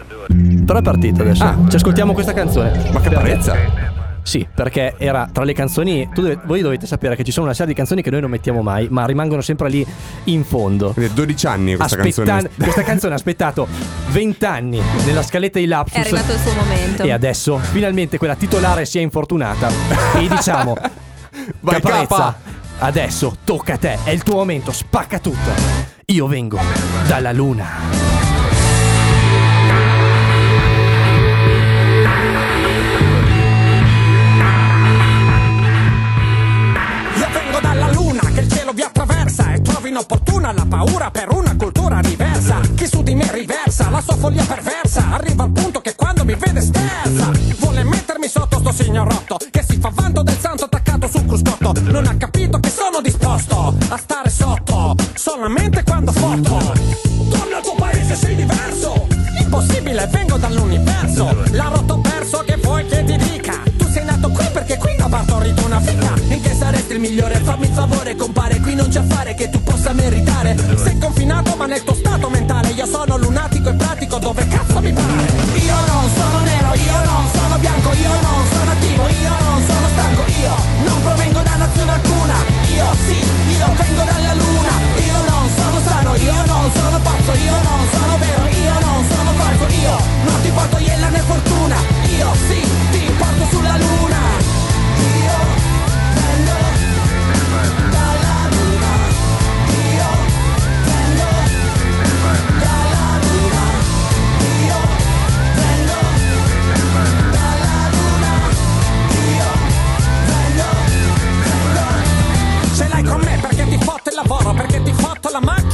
[0.66, 1.42] Però è partita adesso.
[1.44, 1.56] Ah.
[1.68, 2.90] Ci ascoltiamo questa canzone.
[2.92, 3.87] Ma che brezza!
[4.28, 6.06] Sì, perché era tra le canzoni.
[6.12, 8.28] tu dove- voi dovete sapere che ci sono una serie di canzoni che noi non
[8.28, 9.86] mettiamo mai, ma rimangono sempre lì
[10.24, 10.92] in fondo.
[10.92, 12.50] Quindi 12 anni questa Aspettan- canzone.
[12.62, 13.66] questa canzone ha aspettato
[14.08, 15.96] 20 anni nella scaletta di Lapsus.
[15.96, 17.02] È arrivato il suo momento.
[17.04, 19.70] E adesso finalmente quella titolare si è infortunata.
[20.16, 20.76] E diciamo:
[21.60, 22.38] Vai, Caparezza, capa!
[22.80, 25.50] adesso tocca a te, è il tuo momento, spacca tutto.
[26.04, 26.60] Io vengo
[27.06, 28.27] dalla luna.
[39.88, 42.60] Inopportuna la paura per una cultura diversa.
[42.74, 46.34] Chi su di me riversa la sua follia perversa, arriva al punto che quando mi
[46.34, 47.30] vede sterza.
[47.58, 51.72] Vuole mettermi sotto sto signorotto che si fa vanto del santo attaccato sul cruscotto.
[51.82, 56.58] Non ha capito che sono disposto a stare sotto solamente quando foto.
[57.30, 59.06] Torna al tuo paese, sei diverso.
[59.40, 61.34] Impossibile, vengo dall'universo.
[61.52, 63.62] La rotto perso che vuoi che ti dica.
[63.76, 66.27] Tu sei nato qui perché qui ho partorito una figa.
[66.88, 67.38] Saresti il migliore?
[67.40, 68.60] Fammi il favore, compare.
[68.60, 70.56] Qui non c'è affare che tu possa meritare.
[70.76, 72.70] Sei confinato, ma nel tuo stato mentale.
[72.70, 75.22] Io sono lunatico e pratico dove cazzo mi pare.
[75.54, 79.88] Io non sono nero, io non sono bianco, io non sono attivo, io non sono
[79.92, 82.34] stanco, io non provengo da nazione alcuna.
[82.74, 83.27] Io sì,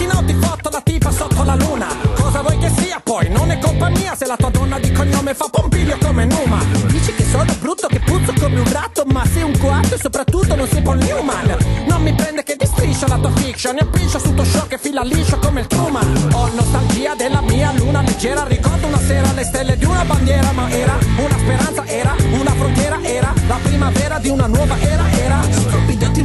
[0.04, 1.86] fotto la macchina o ti fotto la tipa sotto la luna.
[2.14, 3.28] Cosa vuoi che sia poi?
[3.30, 6.62] Non è colpa mia se la tua donna di cognome fa pompiglio come Numa.
[6.86, 10.54] Dici che sono brutto, che puzzo come un ratto, ma sei un coatto e soprattutto
[10.54, 11.56] non sei Paul Newman.
[11.86, 14.78] Non mi prende che ti striscia la tua fiction, e appiccio su tuo show che
[14.78, 16.30] fila liscio come il Truman.
[16.32, 20.70] Ho nostalgia della mia luna leggera, ricordo una sera le stelle di una bandiera, ma
[20.70, 25.10] era una speranza, era una frontiera, era la primavera di una nuova era,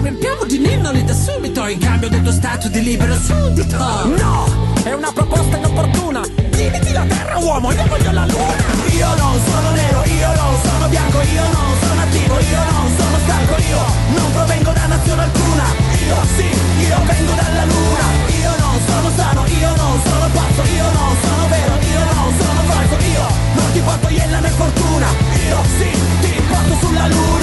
[0.10, 3.78] riempiamo di ninnoli da subito in cambio del tuo stato di libero suddito.
[3.78, 6.22] No, è una proposta inopportuna.
[6.50, 8.58] Diviti la terra, uomo, io voglio la luna.
[8.90, 13.18] Io non sono nero, io non sono bianco, io non sono attivo, io non sono
[13.24, 13.82] stanco, io
[14.18, 15.66] non provengo da nazione alcuna.
[16.02, 16.48] Io sì,
[16.90, 18.06] io vengo dalla luna.
[18.42, 22.62] Io non sono sano, io non sono pazzo, io non sono vero, io non sono
[22.66, 25.08] falso, io non ti porto iella né fortuna.
[25.46, 25.90] Io sì,
[26.22, 27.39] ti porto sulla luna.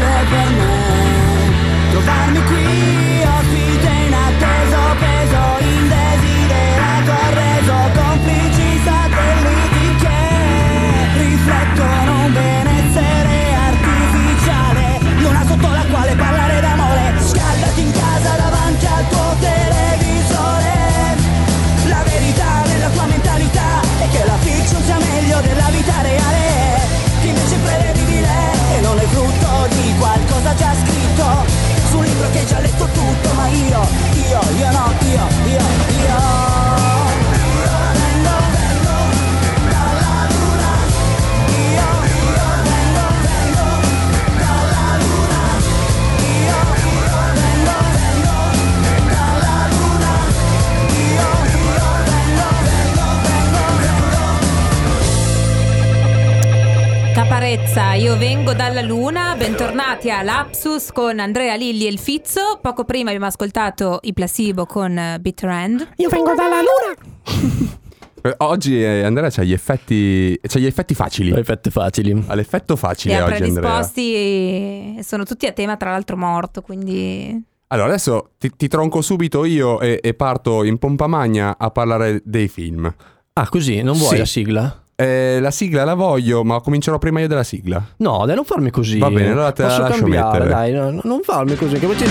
[0.00, 0.69] Facile per
[32.50, 34.09] già letto tutto, ma io,
[57.50, 62.60] Caparezza, io vengo dalla luna, bentornati a Lapsus con Andrea Lilli e il Fizzo.
[62.62, 65.88] Poco prima abbiamo ascoltato i Placebo con eh, Bitter End.
[65.96, 67.78] Io vengo dalla luna.
[68.22, 70.38] Eh, Oggi eh, Andrea c'ha gli effetti.
[70.42, 71.32] c'ha gli effetti facili.
[71.32, 72.22] Effetti facili.
[72.28, 73.60] Ha l'effetto Li facile ha oggi, Andrea.
[73.60, 77.42] predisposti e sono tutti a tema, tra l'altro morto, quindi...
[77.68, 82.20] Allora, adesso ti, ti tronco subito io e, e parto in pompa magna a parlare
[82.22, 82.94] dei film.
[83.32, 84.18] Ah, così, non vuoi Sì.
[84.18, 84.79] la sigla?
[85.02, 87.82] Eh, la sigla la voglio, ma comincerò prima io della sigla.
[87.98, 88.98] No, dai, non farmi così.
[88.98, 90.50] Va bene, allora te la Posso lascio cambiare, mettere.
[90.50, 91.78] dai, no, no, non farmi così.
[91.78, 92.04] Che poi ci-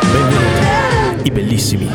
[0.00, 1.88] Benvenuti, i bellissimi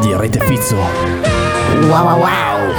[0.00, 0.76] di Rete Fizzo.
[0.76, 2.74] Wow, wow, wow.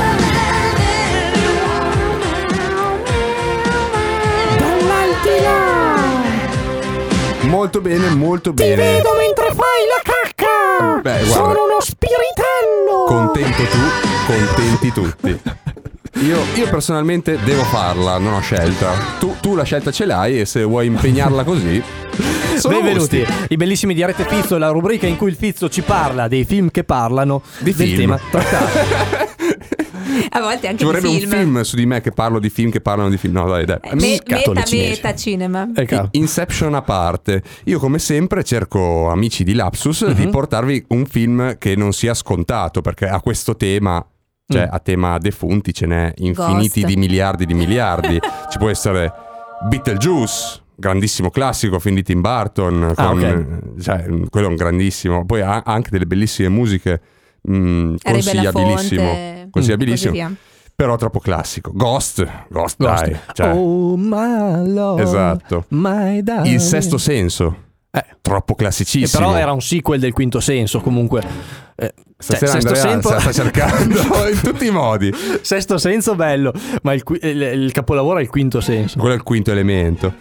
[7.43, 9.01] Molto bene, molto bene.
[9.17, 10.01] mentre fai la
[10.79, 11.01] cacca.
[11.01, 11.47] Beh, guarda.
[11.61, 13.03] uno spiritello.
[13.05, 13.77] Contento tu,
[14.27, 15.39] contenti tutti.
[16.25, 18.91] Io, io personalmente devo farla, non ho scelta.
[19.19, 21.81] Tu, tu la scelta ce l'hai e se vuoi impegnarla così.
[22.57, 23.45] sono Benvenuti, gusti.
[23.53, 26.69] i bellissimi di Rete Fizzo, la rubrica in cui il Fizzo ci parla dei film
[26.71, 27.97] che parlano Di del film.
[27.99, 29.27] tema trattato.
[30.29, 31.29] A volte anche Ci vorrebbe un film.
[31.31, 33.33] film su di me che parlo di film che parlano di film.
[33.33, 33.77] No, dai, dai.
[33.81, 35.67] Eh, me- meta, meta cinema.
[35.75, 36.09] Eh, cavolo.
[36.13, 40.13] Inception a parte, io come sempre cerco amici di Lapsus Mhm.
[40.13, 44.05] di portarvi un film che non sia scontato perché a questo tema,
[44.47, 44.71] cioè Mm.
[44.73, 46.93] a tema defunti ce n'è infiniti Ghost.
[46.93, 48.19] di miliardi di miliardi.
[48.49, 49.11] Ci può essere
[49.69, 53.21] Beetlejuice, grandissimo classico, film di Tim Burton, Ah, con-
[53.75, 53.81] ok.
[53.81, 55.25] cioè, quello è un grandissimo.
[55.25, 56.99] Poi ha anche delle bellissime musiche,
[57.49, 59.01] mm, Harry consigliabilissimo.
[59.01, 60.35] Belafonte, Consigliabilissimo.
[60.75, 61.71] Però troppo classico.
[61.73, 63.03] Ghost, Ghost, Ghost.
[63.05, 63.19] dai.
[63.33, 64.99] cioè, Oh my lord.
[65.01, 65.65] Esatto.
[65.69, 66.53] My darling.
[66.53, 67.67] Il sesto senso.
[67.91, 68.05] Eh.
[68.21, 69.25] Troppo Eh, classicissimo.
[69.25, 71.21] però era un sequel del quinto senso comunque.
[71.75, 75.11] Eh, Stasera cioè, sesto, Andrea senso, sta cercando in tutti i modi.
[75.41, 78.99] sesto senso bello, ma il, qui- il- il capolavoro è il quinto senso.
[78.99, 80.13] Quello è il quinto elemento.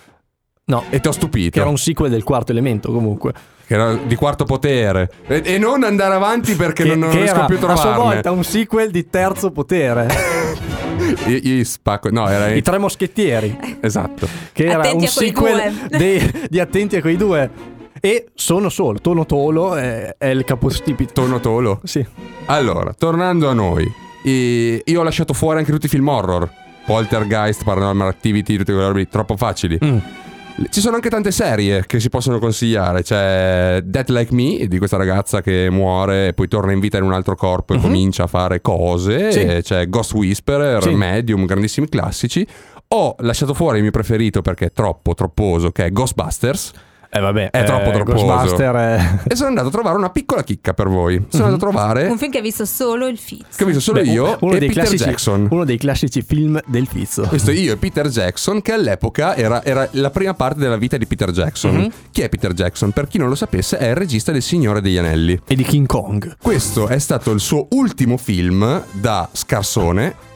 [0.67, 1.51] No, E ti ho stupito.
[1.51, 3.33] che era un sequel del quarto elemento comunque.
[3.69, 5.11] Che era di quarto potere.
[5.27, 7.77] E, e non andare avanti perché che, non, non che riesco era più a a
[7.77, 8.13] sua trovarne.
[8.15, 10.09] volta un sequel di terzo potere.
[11.27, 12.09] Io, io spacco.
[12.11, 13.77] No, era I tre moschettieri.
[13.81, 14.27] Esatto.
[14.53, 15.99] Che era Attenti un a quei sequel due.
[15.99, 17.51] dei- di Attenti a quei due.
[18.01, 19.01] E sono solo.
[19.01, 21.13] Tono Tolo è, è il capostipite.
[21.13, 21.81] Tono tolo.
[21.85, 22.03] Sì.
[22.47, 23.87] Allora, tornando a noi.
[24.23, 26.49] io ho lasciato fuori anche tutti i film horror.
[26.87, 29.79] Poltergeist, Paranormal Activity, tutte quelle robe troppo facili.
[29.85, 29.99] Mm.
[30.71, 33.03] Ci sono anche tante serie che si possono consigliare.
[33.03, 37.05] C'è Dead Like Me di questa ragazza che muore e poi torna in vita in
[37.05, 39.31] un altro corpo e comincia a fare cose.
[39.31, 39.61] Sì.
[39.63, 40.91] C'è Ghost Whisperer, Sì.
[40.95, 42.45] Medium, grandissimi classici.
[42.89, 46.73] Ho lasciato fuori il mio preferito perché è troppo, tropposo, che è Ghostbusters.
[47.11, 47.51] Eh vabbè.
[47.51, 48.25] È troppo tropposo.
[48.25, 49.19] Ghostbuster è...
[49.27, 51.25] E sono andato a trovare una piccola chicca per voi.
[51.29, 52.07] Sono andato a trovare.
[52.07, 53.57] Un film che ha visto solo il Fizz.
[53.57, 55.49] Che ho visto solo Beh, io uno e dei Peter classici, Jackson.
[55.51, 57.23] Uno dei classici film del Fizzo.
[57.23, 61.07] Questo io e Peter Jackson, che all'epoca era, era la prima parte della vita di
[61.07, 61.75] Peter Jackson.
[61.75, 61.91] Mhm.
[62.11, 62.93] Chi è Peter Jackson?
[62.93, 65.41] Per chi non lo sapesse, è il regista del Signore degli Anelli.
[65.47, 66.37] E di King Kong.
[66.41, 70.28] Questo è stato il suo ultimo film da scarsone.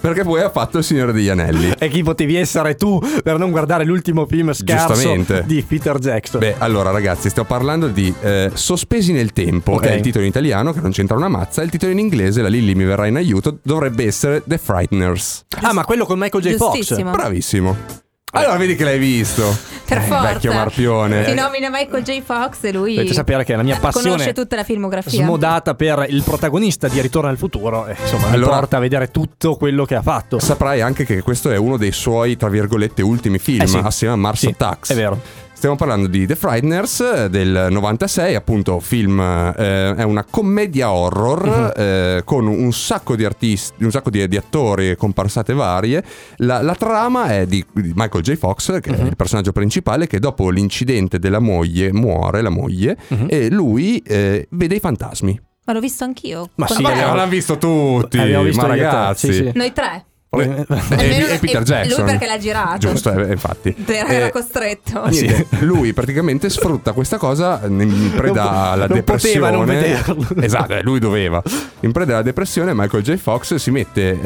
[0.00, 1.72] Perché poi ha fatto il Signore degli Anelli.
[1.78, 6.40] E chi potevi essere tu per non guardare l'ultimo film scarso di Peter Jackson?
[6.40, 9.72] Beh, allora ragazzi, stiamo parlando di eh, Sospesi nel tempo.
[9.72, 9.84] Ok.
[9.84, 11.62] È il titolo in italiano, che non c'entra una mazza.
[11.62, 15.46] Il titolo in inglese, la Lilly mi verrà in aiuto, dovrebbe essere The Frighteners.
[15.62, 16.54] ah, ma quello con Michael J.
[16.56, 16.76] Fox.
[16.76, 17.10] Giustissimo.
[17.10, 18.06] Bravissimo.
[18.32, 19.56] Allora vedi che l'hai visto.
[19.86, 20.32] Per Eh, forza.
[20.32, 21.24] Vecchio marpione.
[21.24, 22.20] Ti nomina Michael J.
[22.22, 25.22] Fox e lui Dovete sapere che la mia passione conosce tutta la filmografia.
[25.22, 29.10] smodata per il protagonista di Ritorno al futuro, eh, insomma, Allora- mi porta a vedere
[29.10, 30.38] tutto quello che ha fatto.
[30.38, 33.80] Saprai anche che questo è uno dei suoi, tra virgolette, ultimi film, Eh sì.
[33.82, 34.90] assieme a Mars Sì, Attacks.
[34.90, 35.18] è vero.
[35.58, 41.46] Stiamo parlando di The Frighteners eh, del 96, appunto film, eh, è una commedia horror
[41.46, 41.72] Mhm.
[41.76, 46.04] eh, con un sacco di artisti, un sacco di, di attori e comparsate varie.
[46.36, 48.36] La, la trama è di, di Michael J.
[48.36, 48.98] Fox, che Mhm.
[48.98, 53.26] è il personaggio principale, che dopo l'incidente della moglie muore, la moglie, Mhm.
[53.28, 55.40] e lui eh, vede i fantasmi.
[55.64, 56.50] Ma l'ho visto anch'io.
[56.54, 59.26] Ma sì, abbiamo- l'hanno visto tutti, visto ma ragazzi.
[59.32, 59.50] sì, sì.
[59.54, 60.04] Noi tre.
[60.38, 62.02] E, Almeno- e Peter e- Jackson.
[62.04, 62.78] Lui perché l'ha girato.
[62.78, 63.74] Giusto, eh, infatti.
[63.86, 65.06] Era, era Eh, costretto.
[65.08, 69.38] Niente, lui praticamente sfrutta questa cosa in preda Non alla non depressione.
[69.38, 70.26] poteva non vederlo.
[70.44, 71.42] Esatto, eh, lui doveva.
[71.80, 73.16] In preda alla depressione, Michael J.
[73.16, 74.20] Fox si mette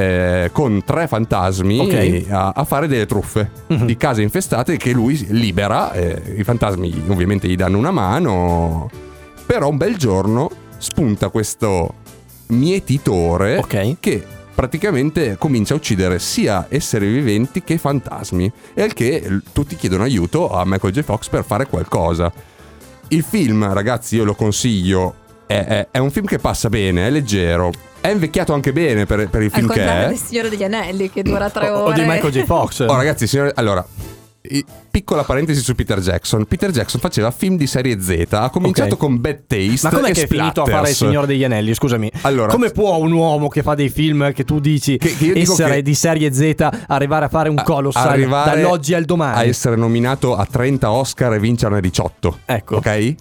[0.45, 2.25] eh, con tre fantasmi Ok.
[2.31, 5.93] a, a fare delle truffe di case infestate che lui libera.
[5.93, 8.91] eh, I fantasmi ovviamente gli danno una mano.
[9.47, 11.95] Però un bel giorno spunta questo
[12.49, 13.97] mietitore Ok.
[14.01, 14.25] che
[14.63, 20.05] praticamente comincia a uccidere sia esseri viventi che fantasmi e al che l- tutti chiedono
[20.05, 21.01] aiuto a Michael J.
[21.03, 22.33] Fox per fare qualcosa.
[23.09, 25.15] Il film, ragazzi, io lo consiglio,
[25.49, 29.29] è, è- è un film che passa bene, è leggero, è invecchiato anche bene per,
[29.29, 30.09] per il Al film che contrario è.
[30.11, 31.91] del Signore degli Anelli che dura tre O, ore.
[31.91, 32.45] o di Michael J.
[32.45, 32.81] Fox.
[32.89, 33.85] Oh ragazzi, signore, allora,
[34.91, 36.47] piccola parentesi su Peter Jackson.
[36.47, 39.01] Peter Jackson faceva film di serie Z, ha cominciato Ok.
[39.01, 40.95] con Bad Taste Ma com'è che è finito a fare il.
[40.97, 41.73] Signore degli Anelli?
[41.75, 42.11] Scusami.
[42.23, 45.75] Allora- come può un uomo che fa dei film che tu dici Che- che essere
[45.77, 49.49] che- di serie Z arrivare a fare un A- colossal dall'oggi al A domani?
[49.49, 52.39] essere nominato a 30 Oscar e vincerne 18.
[52.45, 52.77] Ecco.
[52.77, 53.15] Ok?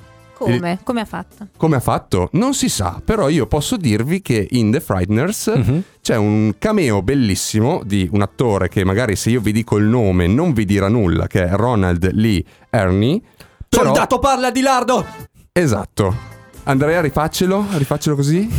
[0.46, 0.80] Come?
[0.84, 1.48] Come ha fatto?
[1.58, 2.30] Come ha fatto?
[2.34, 5.84] Non si sa, però io posso dirvi che in The Frighteners Mhm.
[6.02, 10.28] c'è un cameo bellissimo di un attore che magari se io vi dico il nome
[10.28, 13.22] non vi dirà nulla, che è Ronald Lee Ernie.
[13.70, 15.06] Però- Soldato parla di lardo!
[15.54, 16.16] Esatto.
[16.64, 18.50] Andrea, rifaccelo, rifaccelo così.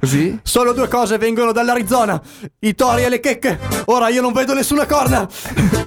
[0.00, 0.38] Così.
[0.42, 2.20] Solo due cose vengono dall'Arizona:
[2.60, 3.58] i tori e le checche.
[3.86, 5.28] Ora io non vedo nessuna corna.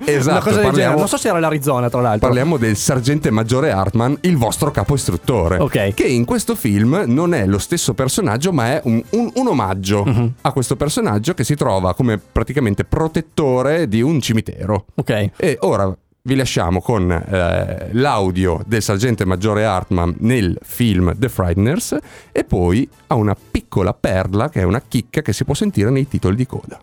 [0.06, 0.96] Esatto, Una cosa del genere.
[0.98, 2.28] Non so se era l'Arizona, tra l'altro.
[2.28, 5.58] Parliamo del sergente maggiore Hartman, il vostro capo istruttore.
[5.58, 5.94] Ok.
[5.94, 10.04] Che in questo film non è lo stesso personaggio, ma è un, un- un omaggio
[10.06, 10.34] Mhm.
[10.42, 14.86] a questo personaggio che si trova come praticamente protettore di un cimitero.
[14.96, 15.30] Ok.
[15.36, 15.94] E ora
[16.26, 21.98] vi lasciamo con eh, l'audio del sergente maggiore Hartman nel film The Frighteners
[22.32, 26.08] e poi a una piccola perla che è una chicca che si può sentire nei
[26.08, 26.80] titoli di coda.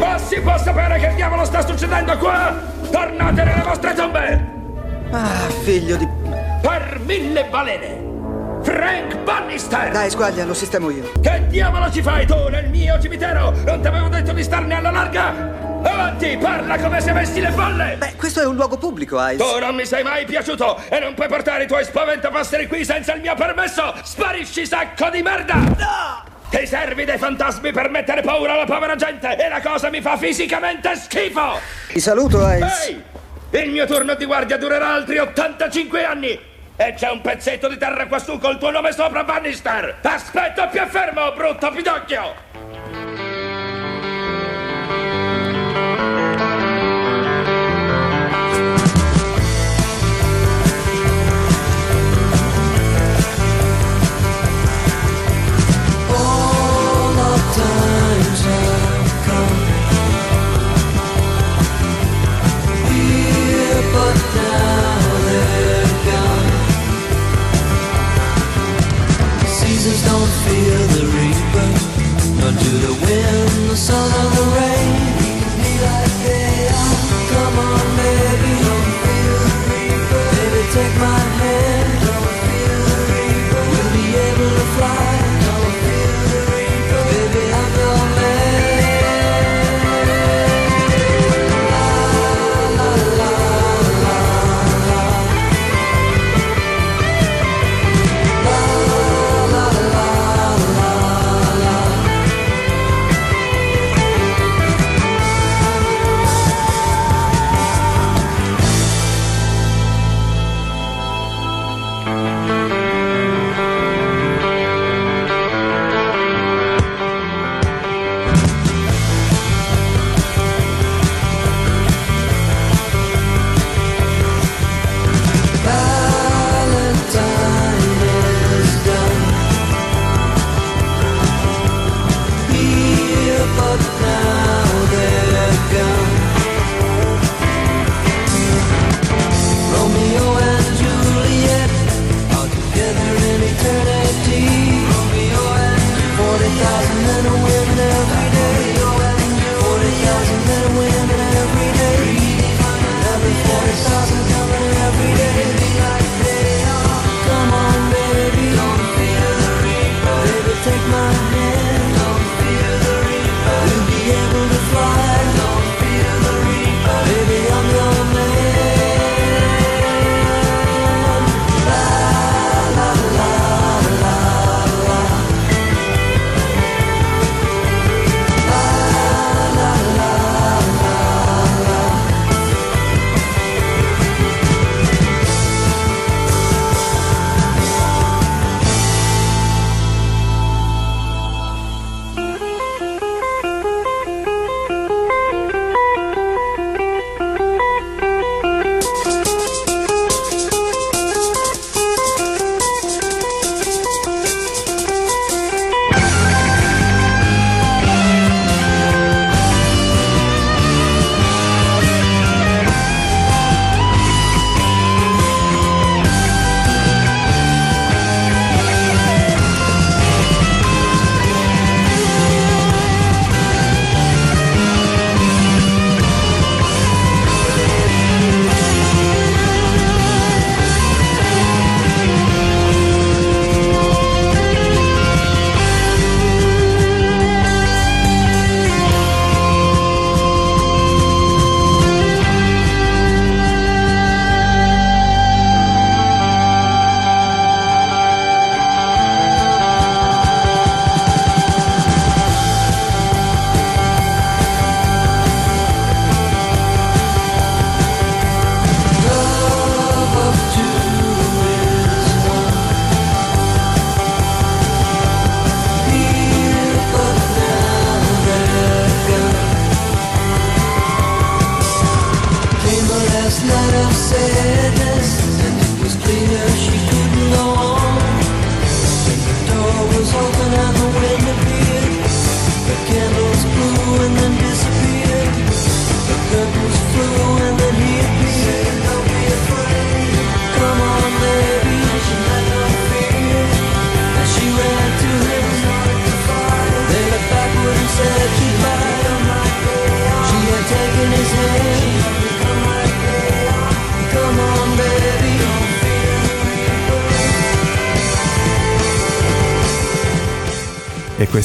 [0.00, 2.54] Ma si può sapere che diavolo sta succedendo qua?
[2.90, 4.56] Tornate nelle vostre tombe!
[5.10, 6.08] Ah, figlio di...
[6.60, 8.06] Per mille balene!
[8.62, 9.92] Frank Bannister!
[9.92, 11.12] Dai, squaglia, lo sistemo io.
[11.20, 13.52] Che diavolo ci fai tu nel mio cimitero?
[13.64, 15.67] Non ti avevo detto di starne alla larga?
[15.82, 17.96] Avanti, parla come se avessi le balle!
[17.98, 19.36] Beh, questo è un luogo pubblico, Ice.
[19.36, 23.14] Tu non mi sei mai piaciuto e non puoi portare i tuoi spaventapasseri qui senza
[23.14, 23.94] il mio permesso!
[24.02, 25.54] Sparisci, sacco di merda!
[25.54, 26.26] No!
[26.50, 30.16] Ti servi dei fantasmi per mettere paura alla povera gente e la cosa mi fa
[30.16, 31.60] fisicamente schifo!
[31.92, 32.88] Ti saluto, Ice.
[33.50, 33.62] Ehi!
[33.62, 36.40] Il mio turno di guardia durerà altri 85 anni!
[36.80, 39.98] E c'è un pezzetto di terra quassù col tuo nome sopra Bannister!
[40.02, 43.07] Aspetta più fermo, brutto pidocchio!
[72.70, 74.77] The wind, the sun, or the rain.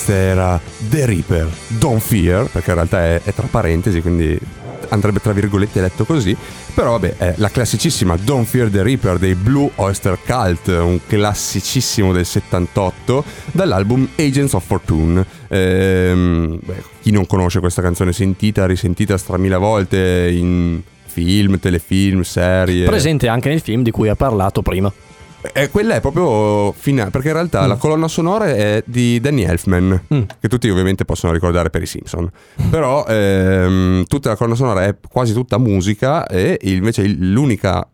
[0.04, 4.38] Questa era The Reaper, Don't Fear, perché in realtà è, è tra parentesi, quindi
[4.90, 6.36] andrebbe tra virgolette letto così.
[6.74, 12.12] Però vabbè, è la classicissima Don't Fear the Reaper dei Blue Oyster Cult, un classicissimo
[12.12, 13.24] del 78,
[13.54, 15.26] dall'album Agents of Fortune.
[15.48, 22.86] Ehm, beh, chi non conosce questa canzone sentita, risentita stramila volte in film, telefilm, serie.
[22.88, 24.92] Presente anche nel film di cui ha parlato prima.
[25.52, 30.06] Eh, quella è proprio finale, perché in realtà la colonna sonora è di Danny Elfman,
[30.14, 30.22] Mm.
[30.40, 32.30] che tutti ovviamente possono ricordare per i Simpson.
[32.70, 37.86] Però ehm, tutta la colonna sonora è quasi tutta musica e invece l'unica,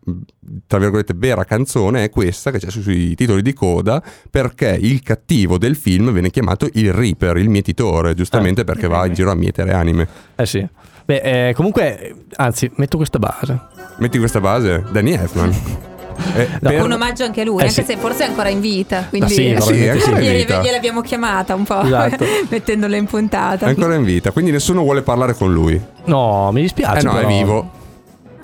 [0.66, 5.02] tra virgolette, vera canzone è questa che c'è su- sui titoli di coda, perché il
[5.02, 9.34] cattivo del film viene chiamato il Reaper, il mietitore, giustamente perché va in giro a
[9.34, 10.06] mietere anime.
[10.36, 10.64] Eh sì.
[11.04, 13.58] Beh, eh, comunque, anzi, metto questa base.
[13.98, 15.88] Metti questa base, Danny Elfman.
[16.34, 17.84] Eh, per- Un omaggio anche a lui, Eh, anche sì.
[17.84, 19.06] se forse è ancora in vita.
[19.08, 20.60] Quindi Ah, sì, Eh sì, è vita.
[20.62, 22.24] gliel'abbiamo chiamata un po', Esatto.
[22.48, 23.66] mettendola in puntata.
[23.66, 25.80] È ancora in vita, quindi nessuno vuole parlare con lui.
[26.04, 27.00] No, mi dispiace.
[27.00, 27.28] Eh no, è però.
[27.28, 27.70] vivo.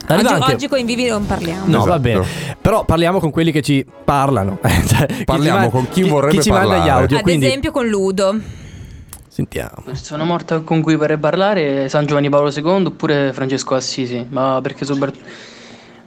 [0.08, 1.62] Arriva Oggi, anche- oggi con i vivi non parliamo.
[1.66, 2.00] No, va Esatto.
[2.00, 2.24] bene.
[2.60, 4.58] Però parliamo con quelli che ci parlano.
[4.62, 6.90] Cioè, chi Parliamo ci man- con chi vorrebbe Chi ci manda gli parlare.
[7.02, 7.16] audio.
[7.16, 8.36] Ad Quindi esempio con Ludo.
[9.28, 9.82] sentiamo.
[9.84, 14.60] Persona morta con cui vorrei parlare è San Giovanni Paolo II oppure Francesco Assisi, ma
[14.62, 15.24] perché soprattutto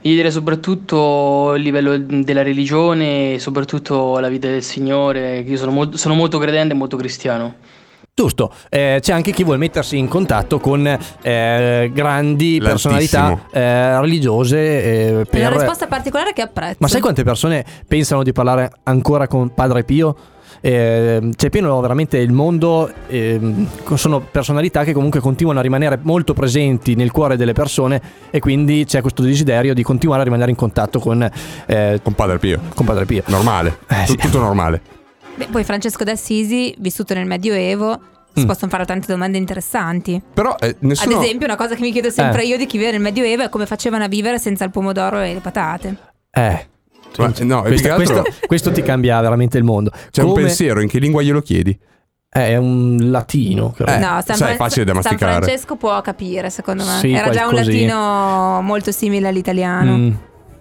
[0.00, 5.56] gli direi soprattutto il livello della religione e soprattutto la vita del Signore, che io
[5.56, 7.54] sono, mol- sono molto credente e molto cristiano.
[8.12, 12.98] Giusto, eh, c'è anche chi vuole mettersi in contatto con eh, grandi L'altissimo.
[13.08, 14.58] personalità eh, religiose.
[14.58, 15.40] eh, È per...
[15.40, 16.76] una risposta particolare che apprezzo.
[16.80, 20.14] Ma sai quante persone pensano di parlare ancora con Padre Pio?
[20.62, 26.34] Eh, c'è pieno veramente il mondo, ehm, sono personalità che comunque continuano a rimanere molto
[26.34, 28.00] presenti nel cuore delle persone
[28.30, 31.28] e quindi c'è questo desiderio di continuare a rimanere in contatto con,
[31.66, 32.60] eh, Con Padre Pio.
[32.74, 33.22] con Padre Pio.
[33.26, 33.78] Normale.
[33.88, 34.16] Eh, sì.
[34.16, 34.80] Tut- Tutto normale.
[35.36, 37.98] Beh, poi Francesco d'Assisi, vissuto nel Medioevo,
[38.34, 38.46] si Mm.
[38.46, 40.20] possono fare tante domande interessanti.
[40.34, 41.20] Però eh, Ad nessuno...
[41.22, 42.46] esempio, una cosa che mi chiedo sempre Eh.
[42.46, 45.32] io di chi vive nel Medioevo è come facevano a vivere senza il pomodoro e
[45.34, 45.96] le patate.
[46.30, 46.66] Eh,
[47.18, 49.90] Ma- no, che altro questo- questo ti cambia veramente il mondo.
[50.10, 51.78] c'è un Come- pensiero, in che lingua glielo chiedi?
[52.32, 53.72] Eh, È un latino.
[53.72, 53.90] credo.
[53.90, 55.42] Eh, no, San, sai, è facile da San masticare.
[55.42, 56.98] Francesco può capire, secondo me.
[57.00, 59.96] Sì, Era già un latino molto simile all'italiano.
[59.96, 60.10] Mm.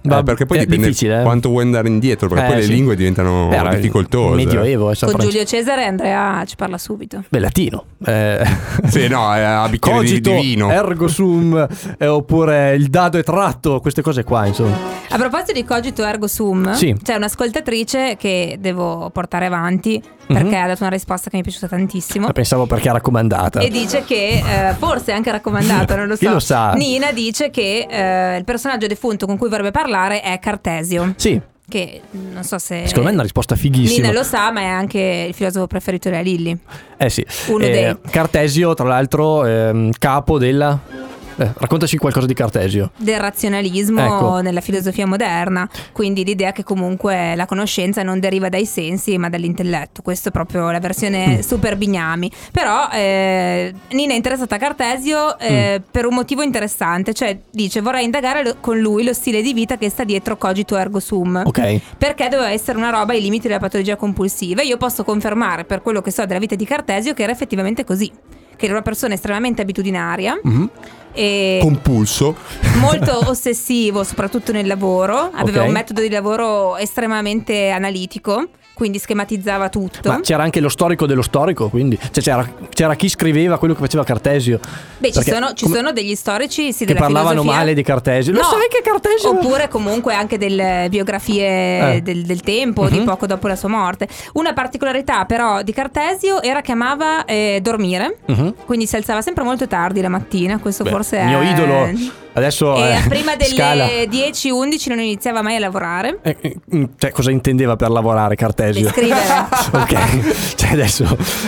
[0.02, 1.24] Eh, Va- perché poi è dipende difficile, eh.
[1.24, 2.72] quanto vuoi andare indietro, perché Eh, poi le sì.
[2.72, 4.36] lingue diventano Beh, era il difficoltose.
[4.36, 5.16] Medioevo, eh, Con.
[5.20, 7.24] Giulio Cesare Andrea ci parla subito.
[7.28, 7.84] Beh, latino.
[8.06, 8.38] Eh.
[8.90, 10.72] Sì, no, è a bicchiere di, Cogito, di vino.
[10.72, 14.76] ergo sum, eh, oppure il dado è tratto, queste cose qua, insomma.
[15.10, 16.96] A proposito di Cogito Ergo Sum, Sì.
[17.04, 20.02] c'è un'ascoltatrice che devo portare avanti
[20.34, 20.64] perché Mhm.
[20.64, 22.28] ha dato una risposta che mi è piaciuta tantissimo.
[22.28, 23.60] La pensavo perché è raccomandata.
[23.62, 26.20] E dice che, eh, forse è anche raccomandato, non lo so.
[26.26, 26.74] Chi lo sa?
[26.74, 31.14] Nina dice che eh, il personaggio defunto con cui vorrebbe parlare è Cartesio.
[31.18, 32.84] Sì, Che non so se.
[32.86, 34.08] secondo me è una risposta fighissima.
[34.08, 36.58] Nina lo sa, ma è anche il filosofo preferito della Lilly.
[36.98, 37.26] Eh sì.
[37.48, 41.08] Uno dei- Cartesio, tra l'altro, ehm, capo della...
[41.40, 42.92] eh, raccontaci qualcosa di Cartesio.
[42.98, 44.40] Del razionalismo Ecco.
[44.42, 45.68] nella filosofia moderna.
[45.92, 50.02] Quindi l'idea che comunque la conoscenza non deriva dai sensi, ma dall'intelletto.
[50.02, 51.40] Questa è proprio la versione Mm.
[51.40, 52.32] super bignami.
[52.52, 55.84] Però eh, Nina è interessata a Cartesio eh, Mm.
[55.92, 57.14] per un motivo interessante.
[57.14, 60.78] Cioè, dice: vorrei indagare lo- con lui lo stile di vita che sta dietro cogito
[60.78, 61.42] ergo sum.
[61.46, 61.80] Ok.
[61.98, 64.62] Perché doveva essere una roba ai limiti della patologia compulsiva.
[64.62, 68.12] Io posso confermare, per quello che so della vita di Cartesio, che era effettivamente così.
[68.56, 70.38] Che era una persona estremamente abitudinaria.
[70.44, 70.70] Mhm.
[71.14, 72.36] E Compulso.
[72.80, 75.32] molto ossessivo, soprattutto nel lavoro.
[75.34, 75.68] Aveva Ok.
[75.68, 78.48] un metodo di lavoro estremamente analitico,
[78.80, 80.08] quindi schematizzava tutto.
[80.10, 83.82] Ma c'era anche lo storico dello storico, quindi cioè, c'era, c'era chi scriveva quello che
[83.82, 84.58] faceva Cartesio.
[85.00, 88.32] Beh, ci sono, ci sono degli storici sì, che parlavano filosofia- male di Cartesio.
[88.32, 92.02] Lo No, sai che Cartesio Oppure comunque anche delle biografie Eh.
[92.02, 93.06] del, del tempo, di Mhm.
[93.06, 94.08] poco dopo la sua morte.
[94.34, 98.54] Una particolarità però di Cartesio era che amava eh, dormire, Mhm.
[98.66, 101.26] quindi si alzava sempre molto tardi la mattina, questo Beh, forse il è...
[101.26, 103.86] mio idolo adesso E eh, prima delle scala.
[103.86, 106.20] 10-11 non iniziava mai a lavorare.
[106.22, 106.58] Eh, eh,
[106.98, 108.69] cioè, cosa intendeva per lavorare Cartesio?
[108.78, 109.46] E scrivere.
[109.72, 111.04] ok, cioè adesso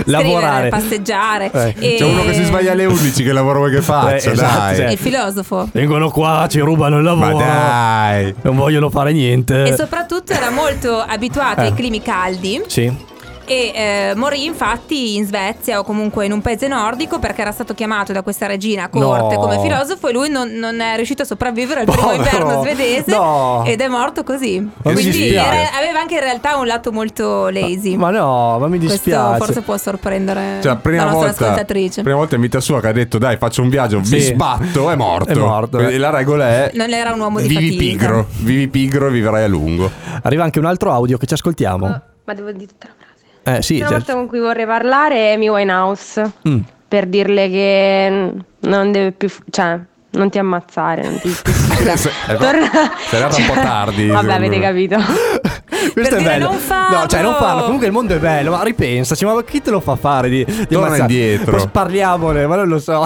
[0.05, 0.69] lavorare.
[0.69, 1.51] Scrivere, passeggiare.
[1.53, 4.29] Eh, E- C'è uno che si sbaglia alle 11, che lavoro che faccia?
[4.29, 4.75] Eh, esatto, dai.
[4.75, 4.81] sì.
[4.81, 5.69] È il filosofo.
[5.71, 7.37] Vengono qua, ci rubano il lavoro.
[7.37, 8.35] Ma dai.
[8.41, 9.63] Non vogliono fare niente.
[9.63, 11.65] E soprattutto era molto abituato Eh.
[11.65, 13.09] ai climi caldi Sì.
[13.51, 17.73] E eh, morì infatti in Svezia o comunque in un paese nordico perché era stato
[17.73, 19.41] chiamato da questa regina a corte No.
[19.41, 22.23] come filosofo e lui non, non è riuscito a sopravvivere al primo Povero.
[22.23, 23.63] inverno svedese No.
[23.65, 24.59] ed è morto così.
[24.59, 27.95] mi Quindi era- aveva anche in realtà un lato molto lazy.
[27.97, 29.37] Ma no, ma mi Questo dispiace.
[29.37, 32.01] forse può sorprendere Cioè, prima la nostra volta, ascoltatrice.
[32.03, 34.13] prima volta in vita sua che ha detto dai faccio un viaggio, Sì.
[34.15, 35.29] mi sbatto, è morto.
[35.31, 35.93] È morto, eh.
[35.93, 37.79] E la regola è Non era un uomo di vivi fatica.
[38.05, 39.91] pigro, vivi pigro e vivrai a lungo.
[40.21, 42.01] Arriva anche un altro audio che ci ascoltiamo.
[42.23, 42.99] Ma devo dire frase.
[43.43, 46.31] Eh sì, Una cioè- persona con cui vorrei parlare è Amy Winehouse.
[46.47, 46.59] Mm.
[46.87, 49.29] Per dirle che non deve più.
[49.49, 49.79] cioè,
[50.11, 51.03] non ti ammazzare.
[51.03, 51.29] Non ti.
[51.81, 52.69] Eh, Torna-
[53.09, 54.07] Sei arrivata un po' tardi.
[54.07, 54.97] Vabbè, avete capito.
[55.93, 56.49] Questo è dire bello.
[56.51, 56.97] non farlo!
[56.99, 57.63] No, cioè non farlo.
[57.63, 60.67] Comunque il mondo è bello, ma ripensaci, ma chi te lo fa fare di, di
[60.67, 61.11] Torna ammazzare?
[61.11, 61.57] indietro.
[61.57, 63.03] Poi parliamone, ma non lo so.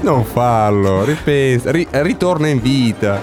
[0.00, 3.20] Non farlo, ripensa, ri- ritorna in vita.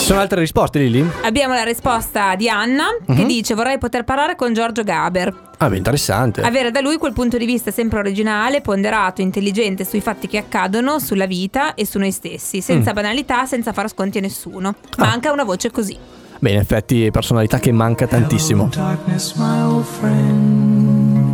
[0.00, 1.06] Ci sono altre risposte, Lili?
[1.22, 3.26] Abbiamo la risposta di Anna che Mhm.
[3.26, 5.48] dice vorrei poter parlare con Giorgio Gaber.
[5.58, 6.40] Ah, beh, interessante.
[6.40, 10.98] Avere da lui quel punto di vista sempre originale, ponderato, intelligente sui fatti che accadono,
[10.98, 12.94] sulla vita e su noi stessi, senza Mm.
[12.94, 14.74] banalità, senza far sconti a nessuno.
[14.96, 15.04] Ah.
[15.06, 15.96] Manca una voce così.
[16.38, 18.68] Beh, in effetti personalità che manca tantissimo.
[18.74, 21.28] Darkness, my old friend.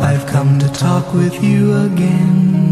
[0.00, 2.71] I've come to talk with you again.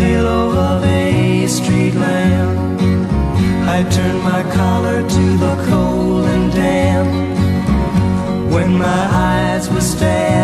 [0.00, 0.40] halo
[0.70, 2.80] of a street lamp.
[3.76, 7.10] I turned my collar to the cold and damp.
[8.54, 10.39] When my eyes were stabbed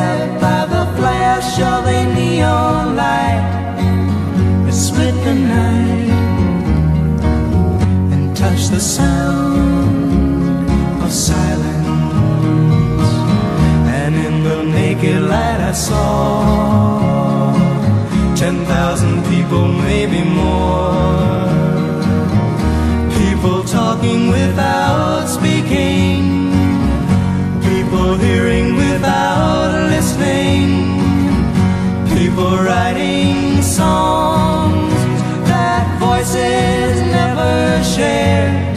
[37.97, 38.77] shared.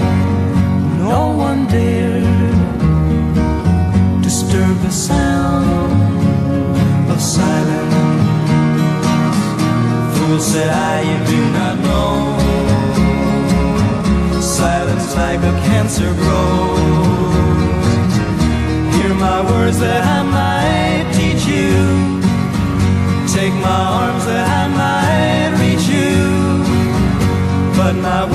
[0.97, 2.23] No one dared
[4.23, 6.01] disturb the sound
[7.11, 7.95] of silence.
[10.15, 12.11] Fool said I, you do not know.
[14.41, 16.93] Silence like a cancer grows.
[18.95, 21.73] Hear my words that I might teach you.
[23.35, 26.39] Take my arms that I might reach you.
[27.79, 28.28] But my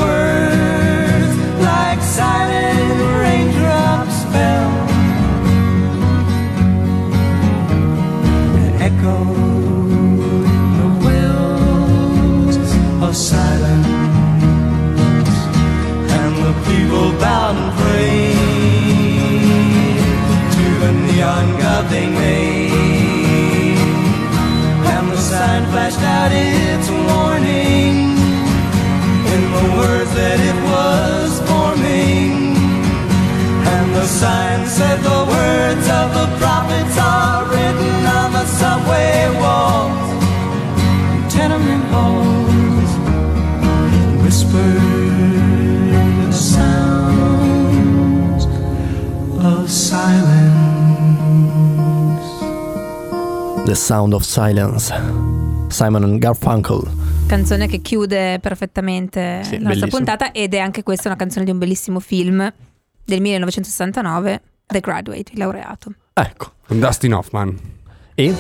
[13.15, 13.44] of
[53.65, 54.93] The Sound of Silence.
[55.69, 56.83] Simon and Garfunkel.
[57.27, 59.89] Canzone che chiude perfettamente Sì, la nostra bellissimo.
[59.91, 62.53] puntata ed è anche questa una canzone di un bellissimo film
[63.05, 65.93] del 1969, The Graduate, il laureato.
[66.13, 66.53] Ecco.
[66.67, 67.59] Con Dustin Hoffman.
[68.15, 68.35] E?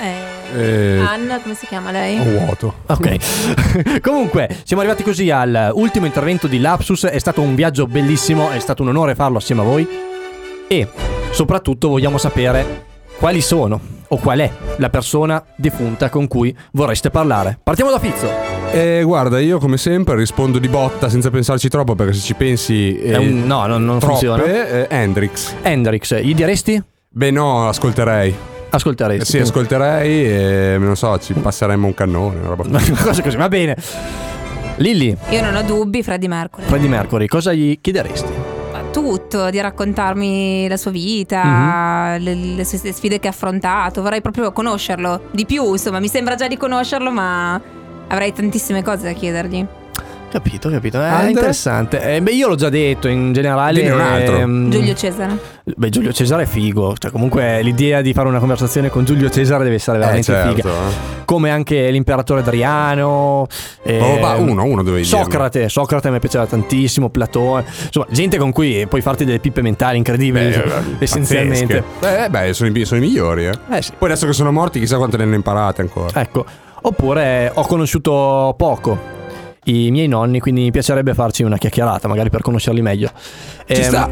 [0.00, 2.18] Eh, Eh, Anna, come si chiama lei?
[2.18, 2.74] vuoto.
[2.86, 4.00] Ok.
[4.00, 7.04] Comunque, siamo arrivati così all'ultimo intervento di Lapsus.
[7.04, 9.86] È stato un viaggio bellissimo, è stato un onore farlo assieme a voi.
[10.66, 10.88] E
[11.32, 12.86] soprattutto vogliamo sapere
[13.18, 17.58] quali sono o qual è la persona defunta con cui vorreste parlare.
[17.62, 18.28] Partiamo da Fizzo.
[18.72, 22.98] Eh, guarda, io come sempre rispondo di botta senza pensarci troppo perché se ci pensi...
[22.98, 24.44] eh, È un- no, non- non troppe, funziona.
[24.44, 25.54] eh, Hendrix.
[25.62, 26.82] Hendrix, gli diresti?
[27.08, 28.34] Beh no, ascolterei.
[28.70, 29.18] Ascolterei.
[29.20, 30.24] Eh, sì, ascolterei
[30.74, 32.92] e non so, ci passeremmo un cannone, una roba così.
[32.92, 33.74] Cosa così, va bene.
[34.76, 36.66] Lilli, Io non ho dubbi, Freddie Mercury.
[36.66, 38.32] Freddie Mercury, cosa gli chiederesti?
[38.92, 42.22] Tutto, di raccontarmi la sua vita, Mhm.
[42.22, 44.02] le, le sue- le sfide che ha affrontato.
[44.02, 47.60] Vorrei proprio conoscerlo di più, insomma, mi sembra già di conoscerlo, ma
[48.08, 49.64] avrei tantissime cose da chiedergli.
[50.30, 51.00] Capito, capito.
[51.00, 51.28] È Andre?
[51.30, 52.16] interessante.
[52.16, 53.80] Eh, beh, io l'ho già detto in generale.
[53.80, 54.36] Dine un altro.
[54.36, 55.38] ehm, Giulio Cesare.
[55.74, 56.94] Beh, Giulio Cesare è figo.
[56.98, 60.68] Cioè, comunque l'idea di fare una conversazione con Giulio Cesare deve essere veramente certo, figa.
[60.68, 61.24] eh.
[61.24, 63.46] Come anche l'imperatore Adriano.
[63.82, 65.04] ehm, Oh, va, uno, uno dovevi.
[65.04, 65.68] Socrate.
[65.70, 67.08] Socrate mi piaceva tantissimo.
[67.08, 67.64] Platone.
[67.86, 70.50] Insomma, gente con cui puoi farti delle pippe mentali incredibili.
[70.50, 71.82] Beh, eh, essenzialmente.
[72.00, 72.28] pazzesche.
[72.28, 73.46] Beh, beh, sono, i, sono i migliori.
[73.46, 73.58] Eh.
[73.70, 73.92] Eh sì.
[73.96, 76.20] Poi adesso che sono morti, chissà quante ne hanno imparate ancora.
[76.20, 76.44] Ecco.
[76.82, 79.16] Oppure ho conosciuto poco.
[79.70, 83.10] I miei nonni, quindi mi piacerebbe farci una chiacchierata, magari per conoscerli meglio.
[83.66, 84.08] Ci Ehm, sta.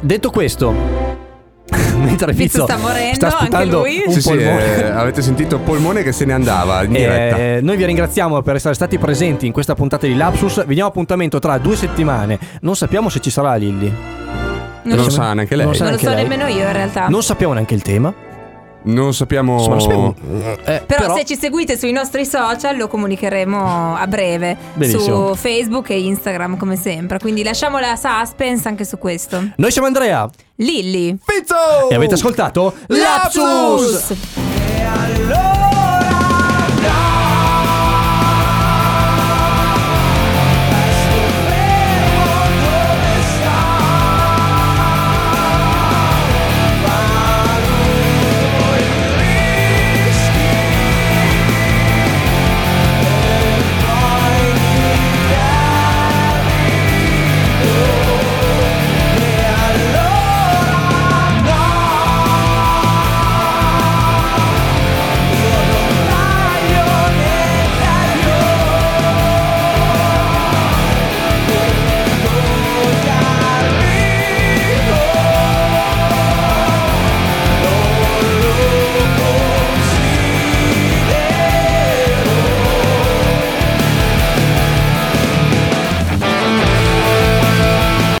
[0.00, 0.72] Detto questo,
[1.96, 4.02] mentre Pizzo Pizzo sta morendo, sta anche sputando lui.
[4.06, 7.36] un Sì, sì, eh, avete sentito polmone che se ne andava in diretta.
[7.36, 10.64] Eh, noi vi ringraziamo per essere stati presenti in questa puntata di Lapsus.
[10.66, 12.38] Vi diamo appuntamento tra due settimane.
[12.60, 13.92] Non sappiamo se ci sarà Lilly.
[14.84, 15.64] Non lo sa neanche lei.
[15.66, 16.22] Non, Non lo so lei.
[16.22, 17.08] nemmeno io in realtà.
[17.08, 18.12] Non sappiamo neanche il tema.
[18.84, 19.54] Non sappiamo.
[19.54, 20.14] Insomma, non sappiamo-
[20.64, 25.28] eh, Però, se ci seguite sui nostri social lo comunicheremo a breve Benissimo.
[25.28, 27.18] su Facebook e Instagram come sempre.
[27.18, 29.42] Quindi lasciamo la suspense anche su questo.
[29.56, 31.18] Noi siamo Andrea Lilli.
[31.24, 31.88] Pizzo!
[31.90, 34.10] e avete ascoltato Lapsus!
[34.36, 35.63] I love